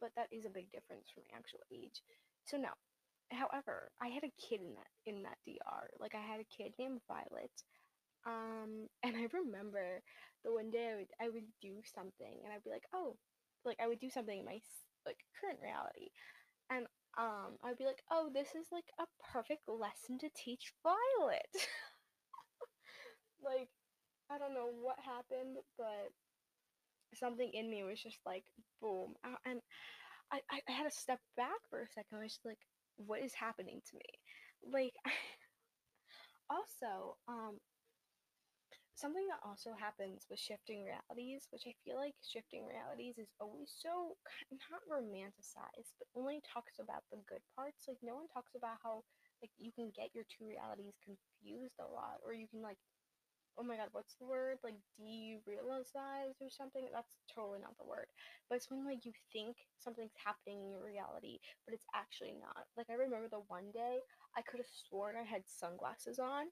but 0.00 0.10
that 0.16 0.28
is 0.32 0.44
a 0.46 0.54
big 0.54 0.70
difference 0.72 1.10
from 1.12 1.24
my 1.28 1.36
actual 1.36 1.60
age. 1.72 2.02
So 2.46 2.56
no. 2.56 2.72
However 3.30 3.90
I 4.00 4.08
had 4.08 4.24
a 4.24 4.36
kid 4.40 4.60
in 4.60 4.74
that 4.76 4.92
in 5.06 5.22
that 5.22 5.38
DR 5.46 5.88
like 5.98 6.14
I 6.14 6.20
had 6.20 6.40
a 6.40 6.52
kid 6.52 6.72
named 6.78 7.00
Violet 7.08 7.54
um 8.26 8.88
and 9.04 9.16
I 9.16 9.26
remember 9.32 10.02
the 10.44 10.52
one 10.52 10.70
day 10.70 10.90
I 10.92 10.96
would 10.96 11.12
I 11.20 11.28
would 11.30 11.48
do 11.62 11.80
something 11.94 12.42
and 12.44 12.52
I'd 12.52 12.64
be 12.64 12.70
like 12.70 12.86
oh 12.94 13.16
like 13.64 13.78
I 13.82 13.88
would 13.88 14.00
do 14.00 14.10
something 14.10 14.38
in 14.38 14.44
my 14.44 14.58
like 15.06 15.18
current 15.40 15.58
reality. 15.62 16.10
And 16.70 16.86
um, 17.18 17.58
I'd 17.62 17.78
be 17.78 17.84
like, 17.84 18.02
oh, 18.10 18.30
this 18.32 18.48
is 18.48 18.68
like 18.72 18.88
a 18.98 19.04
perfect 19.32 19.68
lesson 19.68 20.18
to 20.18 20.28
teach 20.34 20.72
Violet. 20.82 21.52
like, 23.44 23.68
I 24.30 24.38
don't 24.38 24.54
know 24.54 24.70
what 24.80 24.96
happened, 24.98 25.56
but 25.76 26.12
something 27.14 27.50
in 27.52 27.70
me 27.70 27.84
was 27.84 28.00
just 28.02 28.18
like, 28.24 28.44
boom. 28.80 29.14
And 29.44 29.60
I, 30.32 30.40
I 30.50 30.72
had 30.72 30.84
to 30.84 30.90
step 30.90 31.20
back 31.36 31.60
for 31.68 31.80
a 31.80 31.88
second. 31.88 32.18
I 32.18 32.22
was 32.22 32.32
just 32.32 32.46
like, 32.46 32.60
what 32.96 33.20
is 33.22 33.34
happening 33.34 33.80
to 33.90 33.96
me? 33.96 34.72
Like, 34.72 34.94
also, 36.50 37.16
um, 37.28 37.58
something 39.02 39.26
that 39.26 39.42
also 39.42 39.74
happens 39.74 40.30
with 40.30 40.38
shifting 40.38 40.86
realities, 40.86 41.50
which 41.50 41.66
I 41.66 41.74
feel 41.82 41.98
like 41.98 42.14
shifting 42.22 42.62
realities 42.70 43.18
is 43.18 43.34
always 43.42 43.74
so 43.74 44.14
not 44.70 44.86
romanticized, 44.86 45.98
but 45.98 46.06
only 46.14 46.38
talks 46.46 46.78
about 46.78 47.02
the 47.10 47.18
good 47.26 47.42
parts. 47.58 47.90
Like 47.90 47.98
no 48.06 48.14
one 48.14 48.30
talks 48.30 48.54
about 48.54 48.78
how 48.86 49.02
like 49.42 49.50
you 49.58 49.74
can 49.74 49.90
get 49.90 50.14
your 50.14 50.22
two 50.30 50.46
realities 50.46 50.94
confused 51.02 51.74
a 51.82 51.88
lot, 51.90 52.22
or 52.22 52.30
you 52.32 52.46
can 52.46 52.62
like, 52.62 52.78
oh 53.58 53.64
my 53.64 53.76
god, 53.76 53.90
what's 53.92 54.14
the 54.16 54.26
word? 54.26 54.58
Like 54.64 54.78
derealize 54.96 56.38
or 56.40 56.48
something. 56.48 56.88
That's 56.92 57.18
totally 57.28 57.60
not 57.60 57.76
the 57.78 57.88
word. 57.88 58.06
But 58.48 58.56
it's 58.56 58.70
when 58.70 58.84
like 58.86 59.04
you 59.04 59.12
think 59.32 59.56
something's 59.78 60.16
happening 60.16 60.62
in 60.64 60.70
your 60.72 60.84
reality, 60.84 61.38
but 61.66 61.74
it's 61.74 61.86
actually 61.94 62.34
not. 62.40 62.64
Like 62.76 62.88
I 62.90 62.94
remember 62.94 63.28
the 63.28 63.44
one 63.48 63.70
day 63.74 64.00
I 64.36 64.42
could 64.42 64.60
have 64.62 64.72
sworn 64.72 65.16
I 65.20 65.24
had 65.26 65.44
sunglasses 65.46 66.18
on 66.18 66.48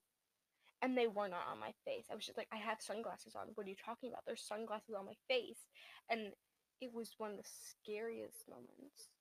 and 0.83 0.97
they 0.97 1.07
were 1.07 1.29
not 1.29 1.49
on 1.51 1.61
my 1.61 1.73
face. 1.85 2.07
I 2.11 2.15
was 2.15 2.25
just 2.25 2.39
like, 2.39 2.49
I 2.53 2.57
have 2.57 2.81
sunglasses 2.81 3.37
on. 3.37 3.53
What 3.55 3.67
are 3.67 3.71
you 3.71 3.77
talking 3.77 4.09
about? 4.09 4.25
There's 4.27 4.43
sunglasses 4.43 4.95
on 4.97 5.05
my 5.05 5.17
face. 5.29 5.69
And 6.09 6.33
it 6.81 6.91
was 6.93 7.15
one 7.19 7.33
of 7.33 7.37
the 7.37 7.45
scariest 7.45 8.49
moments 8.49 9.13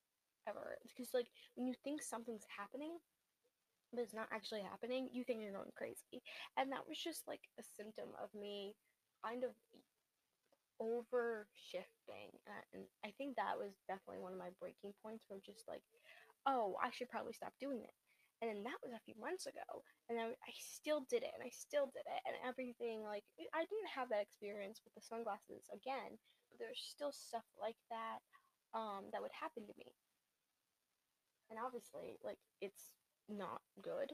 ever. 0.48 0.80
Because, 0.88 1.14
like, 1.14 1.28
when 1.56 1.68
you 1.68 1.76
think 1.84 2.02
something's 2.02 2.48
happening, 2.48 2.96
but 3.92 4.00
it's 4.00 4.14
not 4.14 4.32
actually 4.32 4.62
happening, 4.62 5.10
you 5.12 5.24
think 5.24 5.42
you're 5.42 5.52
going 5.52 5.76
crazy. 5.76 6.24
And 6.56 6.72
that 6.72 6.88
was 6.88 6.98
just 6.98 7.28
like 7.28 7.42
a 7.60 7.64
symptom 7.76 8.16
of 8.22 8.30
me 8.32 8.76
kind 9.26 9.44
of 9.44 9.52
over 10.80 11.48
shifting. 11.54 12.32
And 12.72 12.88
I 13.04 13.12
think 13.18 13.36
that 13.36 13.60
was 13.60 13.76
definitely 13.88 14.24
one 14.24 14.32
of 14.32 14.40
my 14.40 14.56
breaking 14.62 14.96
points 15.04 15.26
where 15.28 15.36
I'm 15.36 15.44
just 15.44 15.68
like, 15.68 15.84
oh, 16.48 16.80
I 16.80 16.88
should 16.96 17.10
probably 17.10 17.34
stop 17.34 17.52
doing 17.60 17.84
it 17.84 17.92
and 18.42 18.48
then 18.48 18.64
that 18.64 18.80
was 18.80 18.96
a 18.96 19.04
few 19.04 19.16
months 19.20 19.46
ago 19.46 19.84
and 20.08 20.16
I, 20.16 20.32
I 20.32 20.54
still 20.56 21.04
did 21.12 21.24
it 21.24 21.36
and 21.36 21.44
i 21.44 21.52
still 21.52 21.92
did 21.92 22.08
it 22.08 22.22
and 22.24 22.40
everything 22.48 23.04
like 23.04 23.28
i 23.54 23.62
didn't 23.68 23.96
have 23.96 24.08
that 24.10 24.24
experience 24.24 24.80
with 24.84 24.96
the 24.96 25.04
sunglasses 25.04 25.68
again 25.76 26.16
but 26.50 26.58
there's 26.58 26.82
still 26.82 27.12
stuff 27.12 27.46
like 27.60 27.78
that 27.90 28.24
um, 28.74 29.10
that 29.12 29.22
would 29.22 29.34
happen 29.34 29.66
to 29.66 29.74
me. 29.78 29.94
And 31.50 31.58
obviously 31.58 32.18
like 32.24 32.38
it's 32.62 32.94
not 33.28 33.62
good. 33.82 34.14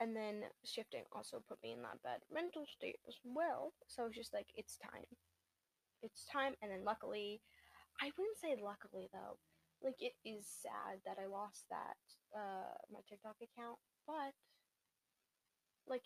And 0.00 0.14
then 0.14 0.46
shifting 0.64 1.04
also 1.12 1.42
put 1.48 1.58
me 1.62 1.72
in 1.72 1.82
that 1.82 2.02
bad 2.04 2.22
mental 2.32 2.64
state 2.70 3.00
as 3.08 3.16
well 3.24 3.72
so 3.86 4.06
it's 4.06 4.16
just 4.16 4.34
like 4.34 4.46
it's 4.54 4.78
time. 4.78 5.08
It's 6.02 6.24
time 6.30 6.54
and 6.62 6.70
then 6.70 6.84
luckily 6.84 7.40
i 8.00 8.12
wouldn't 8.16 8.38
say 8.38 8.54
luckily 8.62 9.08
though 9.12 9.34
like 9.82 10.00
it 10.00 10.14
is 10.24 10.46
sad 10.46 11.00
that 11.06 11.18
I 11.22 11.26
lost 11.26 11.64
that 11.70 11.98
uh 12.36 12.74
my 12.90 13.00
TikTok 13.08 13.36
account, 13.42 13.78
but 14.06 14.34
like 15.86 16.04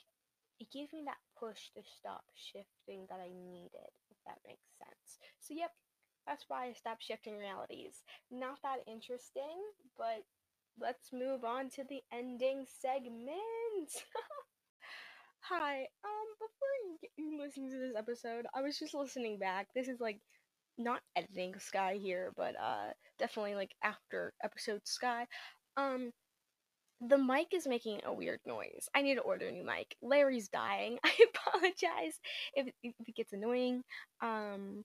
it 0.61 0.71
gave 0.73 0.93
me 0.93 1.03
that 1.05 1.19
push 1.39 1.71
to 1.75 1.83
stop 1.83 2.23
shifting 2.35 3.07
that 3.11 3.19
I 3.21 3.29
needed, 3.35 3.91
if 4.11 4.17
that 4.27 4.39
makes 4.47 4.69
sense. 4.79 5.19
So 5.41 5.55
yep, 5.55 5.73
that's 6.27 6.45
why 6.49 6.67
I 6.67 6.73
stopped 6.73 7.03
shifting 7.03 7.37
realities. 7.37 8.03
Not 8.31 8.59
that 8.63 8.87
interesting, 8.87 9.59
but 9.99 10.23
let's 10.81 11.13
move 11.13 11.45
on 11.45 11.71
to 11.71 11.85
the 11.85 12.03
ending 12.13 12.65
segment. 12.81 13.91
Hi, 15.41 15.81
um, 16.05 16.29
before 16.39 17.11
you 17.17 17.39
listen 17.41 17.71
to 17.71 17.79
this 17.79 17.95
episode, 17.97 18.47
I 18.55 18.63
was 18.63 18.79
just 18.79 18.95
listening 18.95 19.39
back. 19.39 19.69
This 19.75 19.89
is 19.89 20.01
like 20.01 20.21
not 20.79 21.03
editing 21.17 21.55
Skye 21.59 21.99
here, 22.01 22.33
but 22.37 22.55
uh 22.61 22.93
definitely 23.19 23.55
like 23.55 23.75
after 23.83 24.33
episode 24.43 24.83
Skye. 24.85 25.27
Um 25.77 26.11
the 27.01 27.19
mic 27.19 27.49
is 27.53 27.67
making 27.67 28.01
a 28.05 28.13
weird 28.13 28.39
noise. 28.47 28.89
I 28.95 29.03
need 29.03 29.17
to 29.17 29.23
order 29.23 29.49
a 29.49 29.53
new 29.53 29.65
mic. 29.65 29.97
Larry's 30.03 30.49
dying. 30.49 30.99
I 31.05 31.13
apologize 31.35 32.21
if, 32.55 32.69
if 32.83 32.95
it 33.07 33.17
gets 33.17 33.33
annoying. 33.33 33.83
Um 34.23 34.85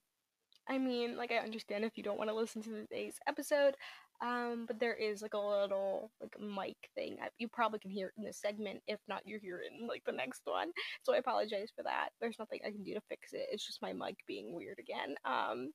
I 0.69 0.77
mean, 0.77 1.15
like 1.15 1.31
I 1.31 1.38
understand 1.38 1.86
if 1.86 1.98
you 1.98 2.03
don't 2.03 2.17
want 2.17 2.29
to 2.29 2.36
listen 2.36 2.62
to 2.63 2.69
today's 2.69 3.15
episode, 3.27 3.75
um, 4.22 4.65
but 4.67 4.79
there 4.79 4.96
is 4.96 5.22
like 5.22 5.34
a 5.34 5.38
little 5.38 6.12
like 6.22 6.36
mic 6.39 6.77
thing. 6.96 7.17
I, 7.22 7.29
you 7.38 7.48
probably 7.48 7.79
can 7.79 7.91
hear 7.91 8.07
it 8.07 8.13
in 8.17 8.24
this 8.24 8.41
segment. 8.41 8.81
If 8.88 9.00
not, 9.07 9.22
you 9.25 9.39
hear 9.41 9.60
it 9.60 9.72
in 9.79 9.88
like 9.88 10.03
the 10.05 10.12
next 10.12 10.41
one. 10.46 10.72
So 11.03 11.13
I 11.13 11.17
apologize 11.17 11.72
for 11.75 11.84
that. 11.84 12.10
There's 12.19 12.39
nothing 12.39 12.60
I 12.65 12.72
can 12.72 12.84
do 12.84 12.93
to 12.96 13.01
fix 13.07 13.34
it. 13.34 13.48
It's 13.51 13.65
just 13.65 13.81
my 13.81 13.93
mic 13.93 14.17
being 14.27 14.53
weird 14.53 14.79
again. 14.79 15.15
Um, 15.24 15.72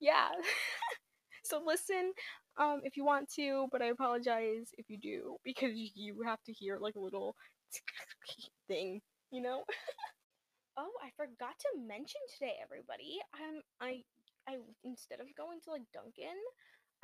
yeah. 0.00 0.28
so 1.42 1.62
listen 1.64 2.12
um 2.58 2.80
if 2.84 2.96
you 2.96 3.04
want 3.04 3.28
to, 3.36 3.66
but 3.72 3.82
I 3.82 3.86
apologize 3.86 4.70
if 4.78 4.88
you 4.90 4.98
do 4.98 5.36
because 5.44 5.72
you 5.74 6.22
have 6.22 6.42
to 6.44 6.52
hear 6.52 6.78
like 6.78 6.96
a 6.96 7.00
little 7.00 7.36
thing, 8.68 9.00
you 9.30 9.42
know? 9.42 9.64
oh, 10.76 10.92
I 11.02 11.10
forgot 11.16 11.58
to 11.60 11.68
mention 11.86 12.20
today 12.32 12.56
everybody. 12.62 13.18
Um 13.34 13.62
I 13.80 14.02
I 14.48 14.58
instead 14.84 15.20
of 15.20 15.26
going 15.36 15.60
to 15.64 15.70
like 15.72 15.86
Dunkin', 15.92 16.42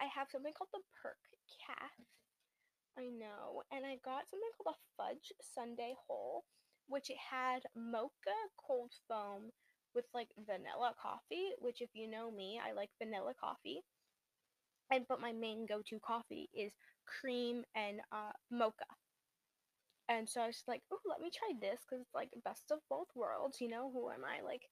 I 0.00 0.06
have 0.14 0.28
something 0.30 0.52
called 0.52 0.70
the 0.72 0.82
Perk 1.02 1.18
Calf. 1.64 1.92
I 2.98 3.08
know, 3.08 3.62
and 3.70 3.84
I 3.86 3.96
got 4.04 4.28
something 4.28 4.50
called 4.56 4.76
a 4.76 4.80
fudge 4.96 5.32
Sunday 5.40 5.94
hole, 6.06 6.44
which 6.88 7.10
it 7.10 7.16
had 7.18 7.62
mocha 7.74 8.36
cold 8.56 8.92
foam 9.08 9.52
with 9.94 10.04
like 10.14 10.28
vanilla 10.38 10.94
coffee, 11.00 11.52
which 11.58 11.80
if 11.80 11.90
you 11.94 12.06
know 12.08 12.30
me, 12.30 12.60
I 12.62 12.72
like 12.72 12.90
vanilla 12.98 13.34
coffee. 13.38 13.82
And 14.90 15.06
but 15.08 15.20
my 15.20 15.32
main 15.32 15.66
go-to 15.66 15.98
coffee 16.00 16.48
is 16.54 16.72
cream 17.06 17.64
and 17.74 18.00
uh, 18.12 18.32
mocha. 18.50 18.86
And 20.08 20.28
so 20.28 20.40
I 20.40 20.46
was 20.46 20.62
like, 20.68 20.82
oh, 20.92 20.98
let 21.08 21.20
me 21.20 21.30
try 21.30 21.52
this 21.60 21.80
because 21.88 22.02
it's 22.02 22.14
like 22.14 22.30
best 22.44 22.70
of 22.70 22.78
both 22.88 23.08
worlds, 23.14 23.60
you 23.60 23.68
know? 23.68 23.90
Who 23.92 24.08
am 24.10 24.24
I? 24.24 24.40
Like, 24.44 24.62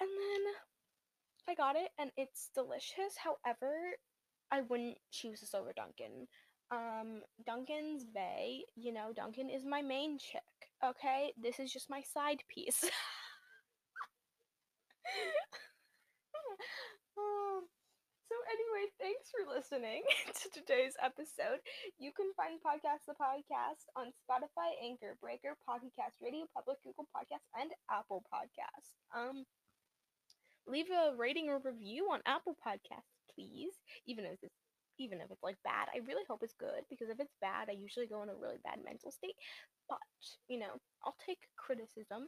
and 0.00 0.08
then 0.08 0.52
I 1.48 1.54
got 1.54 1.76
it 1.76 1.90
and 1.98 2.10
it's 2.16 2.50
delicious. 2.54 3.16
However, 3.16 3.74
I 4.50 4.62
wouldn't 4.62 4.98
choose 5.10 5.40
this 5.40 5.54
over 5.54 5.72
Dunkin'. 5.74 6.26
Um, 6.70 7.22
Dunkin's 7.46 8.04
Bay, 8.04 8.64
you 8.76 8.92
know, 8.92 9.12
Dunkin' 9.14 9.50
is 9.50 9.64
my 9.64 9.82
main 9.82 10.18
chick, 10.18 10.42
okay? 10.84 11.32
This 11.40 11.58
is 11.60 11.72
just 11.72 11.90
my 11.90 12.02
side 12.02 12.42
piece. 12.48 12.84
um, 17.18 17.68
so 18.34 18.42
anyway, 18.50 18.90
thanks 18.98 19.30
for 19.30 19.46
listening 19.46 20.02
to 20.42 20.46
today's 20.50 20.98
episode. 20.98 21.62
You 22.02 22.10
can 22.10 22.34
find 22.34 22.58
Podcast 22.58 23.06
the 23.06 23.14
Podcast 23.14 23.86
on 23.94 24.10
Spotify, 24.10 24.74
Anchor, 24.82 25.14
Breaker, 25.22 25.54
Pocket 25.62 25.94
Cast, 25.94 26.18
Radio 26.18 26.50
Public, 26.50 26.82
Google 26.82 27.06
Podcasts, 27.14 27.46
and 27.54 27.70
Apple 27.86 28.26
Podcasts. 28.26 28.98
Um, 29.14 29.46
leave 30.66 30.90
a 30.90 31.14
rating 31.14 31.46
or 31.46 31.62
review 31.62 32.10
on 32.10 32.26
Apple 32.26 32.58
Podcasts, 32.58 33.14
please. 33.30 33.78
Even 34.10 34.26
if 34.26 34.42
it's 34.42 34.58
even 34.98 35.22
if 35.22 35.30
it's 35.30 35.46
like 35.46 35.58
bad, 35.62 35.86
I 35.94 36.02
really 36.02 36.26
hope 36.26 36.42
it's 36.42 36.58
good 36.58 36.82
because 36.90 37.10
if 37.10 37.22
it's 37.22 37.38
bad, 37.38 37.70
I 37.70 37.78
usually 37.78 38.10
go 38.10 38.22
in 38.26 38.34
a 38.34 38.38
really 38.38 38.58
bad 38.66 38.82
mental 38.82 39.14
state. 39.14 39.38
But 39.86 40.02
you 40.50 40.58
know, 40.58 40.74
I'll 41.06 41.18
take 41.22 41.46
criticism, 41.54 42.26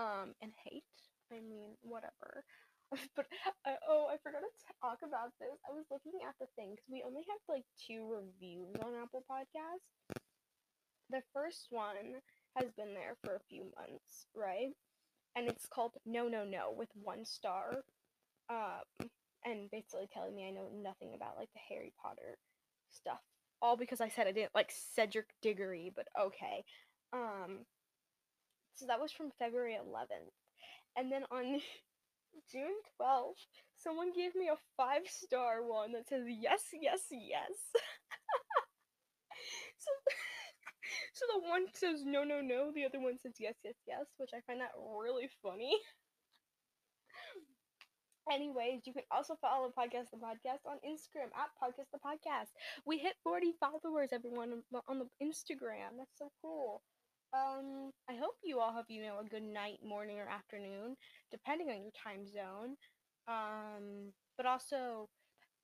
um, 0.00 0.32
and 0.40 0.56
hate. 0.64 0.88
I 1.28 1.44
mean, 1.44 1.76
whatever. 1.84 2.48
but 3.16 3.26
I, 3.66 3.76
oh, 3.88 4.08
I 4.10 4.16
forgot 4.22 4.40
to 4.40 4.52
talk 4.80 4.98
about 5.04 5.32
this. 5.40 5.58
I 5.68 5.74
was 5.74 5.84
looking 5.90 6.20
at 6.26 6.34
the 6.40 6.46
thing 6.56 6.72
because 6.72 6.88
we 6.90 7.04
only 7.04 7.22
have 7.28 7.42
like 7.48 7.64
two 7.76 8.08
reviews 8.08 8.76
on 8.80 8.96
Apple 9.00 9.24
Podcasts. 9.30 9.88
The 11.10 11.22
first 11.32 11.68
one 11.70 12.20
has 12.56 12.70
been 12.76 12.94
there 12.94 13.16
for 13.24 13.36
a 13.36 13.46
few 13.48 13.64
months, 13.76 14.26
right? 14.34 14.72
And 15.36 15.48
it's 15.48 15.66
called 15.66 15.96
No 16.06 16.28
No 16.28 16.44
No 16.44 16.72
with 16.76 16.88
one 16.94 17.24
star. 17.24 17.84
Um, 18.50 19.08
and 19.44 19.70
basically 19.70 20.08
telling 20.12 20.34
me 20.34 20.48
I 20.48 20.50
know 20.50 20.68
nothing 20.74 21.12
about 21.14 21.36
like 21.36 21.50
the 21.52 21.60
Harry 21.68 21.92
Potter 22.02 22.38
stuff. 22.90 23.20
All 23.60 23.76
because 23.76 24.00
I 24.00 24.08
said 24.08 24.26
I 24.26 24.32
didn't 24.32 24.54
like 24.54 24.72
Cedric 24.72 25.28
Diggory, 25.42 25.92
but 25.94 26.06
okay. 26.18 26.64
Um, 27.12 27.64
so 28.74 28.86
that 28.86 29.00
was 29.00 29.12
from 29.12 29.30
February 29.38 29.74
11th. 29.74 30.32
And 30.96 31.10
then 31.10 31.24
on 31.30 31.60
June 32.50 32.74
12th, 33.00 33.46
someone 33.76 34.12
gave 34.12 34.34
me 34.34 34.48
a 34.48 34.56
five 34.76 35.02
star 35.06 35.62
one 35.62 35.92
that 35.92 36.08
says 36.08 36.24
yes, 36.26 36.62
yes, 36.72 37.00
yes. 37.10 37.52
so, 39.78 39.90
so 41.12 41.24
the 41.34 41.48
one 41.48 41.66
says 41.74 42.02
no, 42.04 42.24
no, 42.24 42.40
no, 42.40 42.72
the 42.74 42.84
other 42.84 43.00
one 43.00 43.18
says 43.18 43.34
yes, 43.38 43.54
yes, 43.64 43.74
yes, 43.86 44.06
which 44.16 44.30
I 44.34 44.40
find 44.46 44.60
that 44.60 44.72
really 44.76 45.28
funny. 45.42 45.72
Anyways, 48.30 48.82
you 48.84 48.92
can 48.92 49.08
also 49.10 49.36
follow 49.40 49.72
Podcast 49.72 50.10
the 50.12 50.18
Podcast 50.18 50.60
on 50.68 50.76
Instagram 50.84 51.32
at 51.32 51.48
Podcast 51.56 51.88
the 51.92 51.98
Podcast. 51.98 52.52
We 52.84 52.98
hit 52.98 53.14
40 53.24 53.54
followers, 53.58 54.10
everyone, 54.12 54.62
on 54.86 54.98
the 54.98 55.08
Instagram. 55.24 55.96
That's 55.96 56.18
so 56.18 56.30
cool. 56.42 56.82
Um, 57.32 57.90
I 58.08 58.14
hope 58.16 58.36
you 58.42 58.58
all 58.60 58.72
have, 58.72 58.86
you 58.88 59.02
know, 59.02 59.18
a 59.20 59.24
good 59.28 59.42
night, 59.42 59.78
morning, 59.84 60.18
or 60.18 60.28
afternoon, 60.28 60.96
depending 61.30 61.68
on 61.68 61.82
your 61.82 61.92
time 61.92 62.26
zone. 62.26 62.76
Um, 63.28 64.12
but 64.36 64.46
also, 64.46 65.08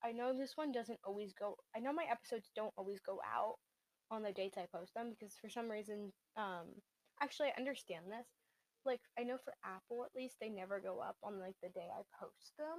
I 0.05 0.12
know 0.12 0.37
this 0.37 0.57
one 0.57 0.72
doesn't 0.72 1.00
always 1.05 1.35
go, 1.35 1.57
I 1.77 1.81
know 1.81 1.92
my 1.92 2.07
episodes 2.11 2.50
don't 2.57 2.74
always 2.79 3.00
go 3.00 3.20
out 3.27 3.57
on 4.11 4.22
the 4.22 4.33
dates 4.33 4.59
I 4.59 4.66
post 4.74 4.94
them 4.94 5.11
because 5.11 5.37
for 5.40 5.50
some 5.50 5.70
reason, 5.70 6.12
um, 6.37 6.68
actually, 7.22 7.48
I 7.48 7.59
understand 7.61 8.07
this 8.11 8.27
like 8.87 9.00
I 9.18 9.24
know 9.24 9.38
for 9.44 9.55
Apple 9.64 10.05
at 10.05 10.16
least 10.16 10.37
they 10.40 10.48
never 10.48 10.81
go 10.81 11.00
up 11.00 11.16
on 11.22 11.40
like 11.40 11.57
the 11.62 11.70
day 11.70 11.88
I 11.92 12.03
post 12.20 12.55
them 12.59 12.79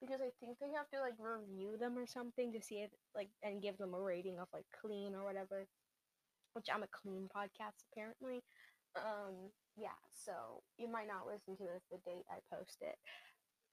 because 0.00 0.20
I 0.20 0.30
think 0.40 0.58
they 0.58 0.72
have 0.76 0.88
to 0.90 1.00
like 1.00 1.14
review 1.18 1.76
them 1.78 1.98
or 1.98 2.06
something 2.06 2.52
to 2.52 2.62
see 2.62 2.76
if 2.82 2.90
like 3.14 3.28
and 3.42 3.62
give 3.62 3.76
them 3.78 3.94
a 3.94 4.00
rating 4.00 4.38
of 4.38 4.48
like 4.52 4.64
clean 4.80 5.14
or 5.14 5.24
whatever. 5.24 5.66
Which 6.54 6.66
I'm 6.72 6.82
a 6.82 6.88
clean 6.88 7.28
podcast 7.34 7.84
apparently. 7.92 8.42
Um 8.96 9.50
yeah, 9.76 9.96
so 10.12 10.62
you 10.78 10.90
might 10.90 11.08
not 11.08 11.26
listen 11.26 11.56
to 11.56 11.64
this 11.64 11.82
the 11.90 11.98
date 12.04 12.24
I 12.30 12.38
post 12.54 12.78
it. 12.80 12.96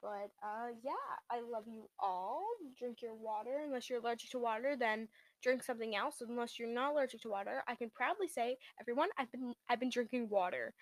But 0.02 0.30
uh 0.44 0.70
yeah, 0.84 1.10
I 1.32 1.42
love 1.42 1.66
you 1.68 1.90
all. 2.00 2.44
Drink 2.78 3.02
your 3.02 3.16
water. 3.16 3.62
Unless 3.66 3.90
you're 3.90 4.00
allergic 4.00 4.30
to 4.32 4.40
water, 4.40 4.76
then 4.78 5.08
drink 5.42 5.64
something 5.64 5.96
else. 5.96 6.22
Unless 6.22 6.60
you're 6.60 6.74
not 6.74 6.94
allergic 6.94 7.22
to 7.22 7.30
water, 7.30 7.64
I 7.68 7.76
can 7.76 7.90
proudly 7.90 8.28
say, 8.28 8.58
everyone, 8.80 9.10
I've 9.18 9.32
been 9.32 9.54
I've 9.70 9.80
been 9.80 9.90
drinking 9.90 10.30
water. 10.30 10.74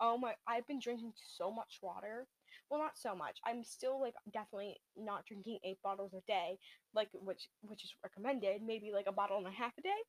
Oh 0.00 0.18
my, 0.18 0.34
I've 0.46 0.66
been 0.66 0.80
drinking 0.80 1.12
so 1.38 1.50
much 1.50 1.78
water. 1.82 2.26
Well, 2.70 2.80
not 2.80 2.98
so 2.98 3.14
much. 3.14 3.38
I'm 3.46 3.62
still 3.64 4.00
like 4.00 4.14
definitely 4.32 4.76
not 4.96 5.24
drinking 5.26 5.58
eight 5.64 5.78
bottles 5.82 6.12
a 6.14 6.20
day, 6.26 6.58
like 6.94 7.08
which 7.14 7.48
which 7.62 7.84
is 7.84 7.94
recommended. 8.02 8.62
Maybe 8.62 8.90
like 8.92 9.06
a 9.08 9.12
bottle 9.12 9.38
and 9.38 9.46
a 9.46 9.50
half 9.50 9.72
a 9.78 9.82
day, 9.82 10.00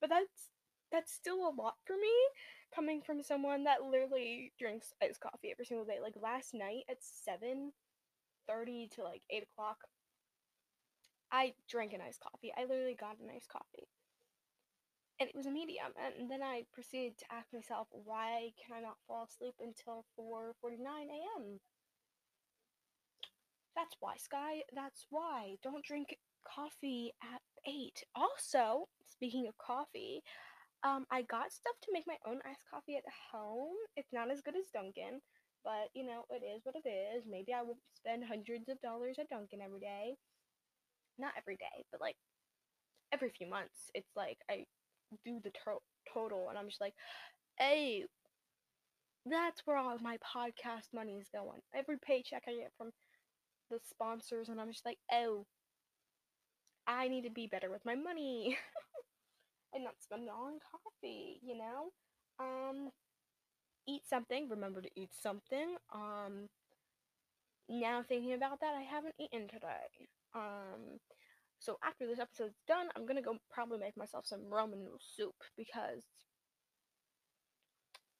but 0.00 0.10
that's 0.10 0.50
that's 0.92 1.12
still 1.12 1.48
a 1.48 1.54
lot 1.56 1.74
for 1.84 1.94
me 1.94 2.14
coming 2.74 3.00
from 3.02 3.22
someone 3.22 3.64
that 3.64 3.82
literally 3.82 4.52
drinks 4.58 4.92
iced 5.02 5.20
coffee 5.20 5.50
every 5.50 5.64
single 5.64 5.86
day. 5.86 5.98
Like 6.02 6.14
last 6.20 6.54
night 6.54 6.84
at 6.90 6.98
seven 7.00 7.72
thirty 8.48 8.88
to 8.94 9.02
like 9.02 9.22
eight 9.30 9.44
o'clock, 9.44 9.78
I 11.32 11.54
drank 11.68 11.92
an 11.92 12.00
iced 12.06 12.20
coffee. 12.20 12.52
I 12.56 12.62
literally 12.62 12.96
got 12.98 13.18
an 13.18 13.30
iced 13.34 13.48
coffee 13.48 13.88
and 15.18 15.28
it 15.28 15.36
was 15.36 15.46
a 15.46 15.50
medium. 15.50 15.92
And 15.96 16.30
then 16.30 16.42
I 16.42 16.64
proceeded 16.72 17.18
to 17.18 17.32
ask 17.32 17.52
myself, 17.52 17.88
why 17.92 18.50
can 18.62 18.76
I 18.76 18.80
not 18.80 18.98
fall 19.06 19.24
asleep 19.24 19.54
until 19.60 20.04
4:49 20.18 21.08
a.m.? 21.08 21.60
That's 23.74 23.96
why, 24.00 24.16
Skye. 24.16 24.62
That's 24.74 25.06
why. 25.10 25.56
Don't 25.62 25.84
drink 25.84 26.16
coffee 26.44 27.12
at 27.22 27.42
eight. 27.66 28.04
Also, 28.14 28.88
speaking 29.04 29.46
of 29.48 29.58
coffee, 29.58 30.22
um, 30.86 31.04
I 31.10 31.22
got 31.22 31.50
stuff 31.52 31.74
to 31.82 31.92
make 31.92 32.06
my 32.06 32.16
own 32.26 32.38
iced 32.46 32.62
coffee 32.70 32.96
at 32.96 33.04
home. 33.32 33.74
It's 33.96 34.12
not 34.12 34.30
as 34.30 34.40
good 34.40 34.54
as 34.56 34.70
Dunkin', 34.72 35.20
but 35.64 35.90
you 35.94 36.06
know, 36.06 36.24
it 36.30 36.46
is 36.46 36.62
what 36.64 36.76
it 36.76 36.88
is. 36.88 37.24
Maybe 37.28 37.52
I 37.52 37.62
won't 37.62 37.82
spend 37.96 38.24
hundreds 38.24 38.68
of 38.68 38.80
dollars 38.80 39.16
at 39.18 39.28
Dunkin' 39.28 39.60
every 39.60 39.80
day. 39.80 40.14
Not 41.18 41.32
every 41.36 41.56
day, 41.56 41.84
but 41.90 42.00
like 42.00 42.16
every 43.12 43.30
few 43.30 43.48
months. 43.48 43.90
It's 43.94 44.12
like 44.16 44.38
I 44.50 44.64
do 45.24 45.40
the 45.42 45.50
to- 45.50 45.82
total, 46.12 46.48
and 46.50 46.58
I'm 46.58 46.68
just 46.68 46.80
like, 46.80 46.94
hey, 47.58 48.04
that's 49.26 49.62
where 49.64 49.76
all 49.76 49.98
my 50.00 50.18
podcast 50.18 50.94
money 50.94 51.14
is 51.18 51.28
going. 51.34 51.60
Every 51.74 51.96
paycheck 51.98 52.44
I 52.48 52.52
get 52.52 52.72
from 52.78 52.90
the 53.70 53.78
sponsors, 53.90 54.48
and 54.48 54.60
I'm 54.60 54.72
just 54.72 54.86
like, 54.86 54.98
oh, 55.12 55.46
I 56.86 57.08
need 57.08 57.22
to 57.22 57.30
be 57.30 57.46
better 57.46 57.70
with 57.70 57.84
my 57.84 57.94
money 57.94 58.56
and 59.74 59.84
not 59.84 59.94
spend 60.00 60.24
it 60.24 60.30
all 60.30 60.46
on 60.46 60.58
coffee, 60.70 61.40
you 61.42 61.56
know? 61.56 61.90
Um, 62.40 62.90
eat 63.88 64.02
something. 64.08 64.48
Remember 64.48 64.80
to 64.82 64.90
eat 64.96 65.10
something. 65.14 65.76
Um, 65.94 66.48
now 67.68 68.02
thinking 68.06 68.32
about 68.34 68.60
that, 68.60 68.74
I 68.76 68.82
haven't 68.82 69.14
eaten 69.18 69.48
today. 69.48 70.08
Um, 70.34 71.00
so 71.58 71.78
after 71.84 72.06
this 72.06 72.18
episode's 72.20 72.56
done, 72.68 72.88
I'm 72.96 73.06
gonna 73.06 73.22
go 73.22 73.38
probably 73.50 73.78
make 73.78 73.96
myself 73.96 74.26
some 74.26 74.42
ramen 74.52 74.86
soup 75.00 75.34
because 75.56 76.04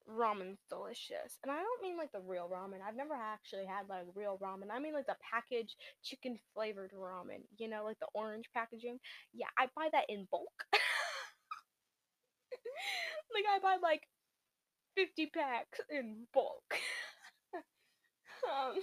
ramen's 0.09 0.59
delicious. 0.71 1.39
And 1.43 1.51
I 1.51 1.57
don't 1.57 1.83
mean 1.83 1.97
like 1.97 2.13
the 2.13 2.21
real 2.21 2.49
ramen. 2.53 2.79
I've 2.87 2.97
never 2.97 3.15
actually 3.15 3.67
had 3.67 3.89
like 3.89 4.05
real 4.15 4.39
ramen. 4.43 4.71
I 4.73 4.79
mean 4.79 4.95
like 4.95 5.07
the 5.07 5.17
packaged 5.33 5.75
chicken 6.03 6.39
flavored 6.55 6.93
ramen. 6.93 7.43
You 7.59 7.69
know, 7.69 7.85
like 7.85 7.99
the 7.99 8.07
orange 8.15 8.47
packaging. 8.55 8.99
Yeah, 9.35 9.47
I 9.59 9.67
buy 9.77 9.89
that 9.93 10.07
in 10.09 10.27
bulk. 10.31 10.65
like 13.37 13.47
I 13.51 13.59
buy 13.61 13.77
like 13.83 14.03
50 14.97 15.27
packs 15.27 15.81
in 15.91 16.27
bulk. 16.33 16.65
um 18.51 18.77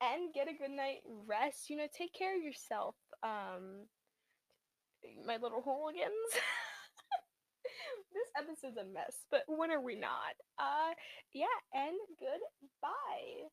and 0.00 0.32
get 0.34 0.48
a 0.48 0.52
good 0.56 0.70
night 0.70 1.00
rest. 1.26 1.70
You 1.70 1.76
know, 1.76 1.86
take 1.96 2.12
care 2.12 2.36
of 2.36 2.42
yourself. 2.42 2.94
Um, 3.22 3.86
my 5.26 5.36
little 5.36 5.62
hooligans. 5.62 6.30
this 8.12 8.30
episode's 8.38 8.76
a 8.78 8.84
mess, 8.84 9.16
but 9.30 9.42
when 9.46 9.70
are 9.70 9.80
we 9.80 9.94
not? 9.96 10.34
Uh, 10.58 10.92
yeah, 11.32 11.58
and 11.72 11.96
goodbye. 12.18 13.48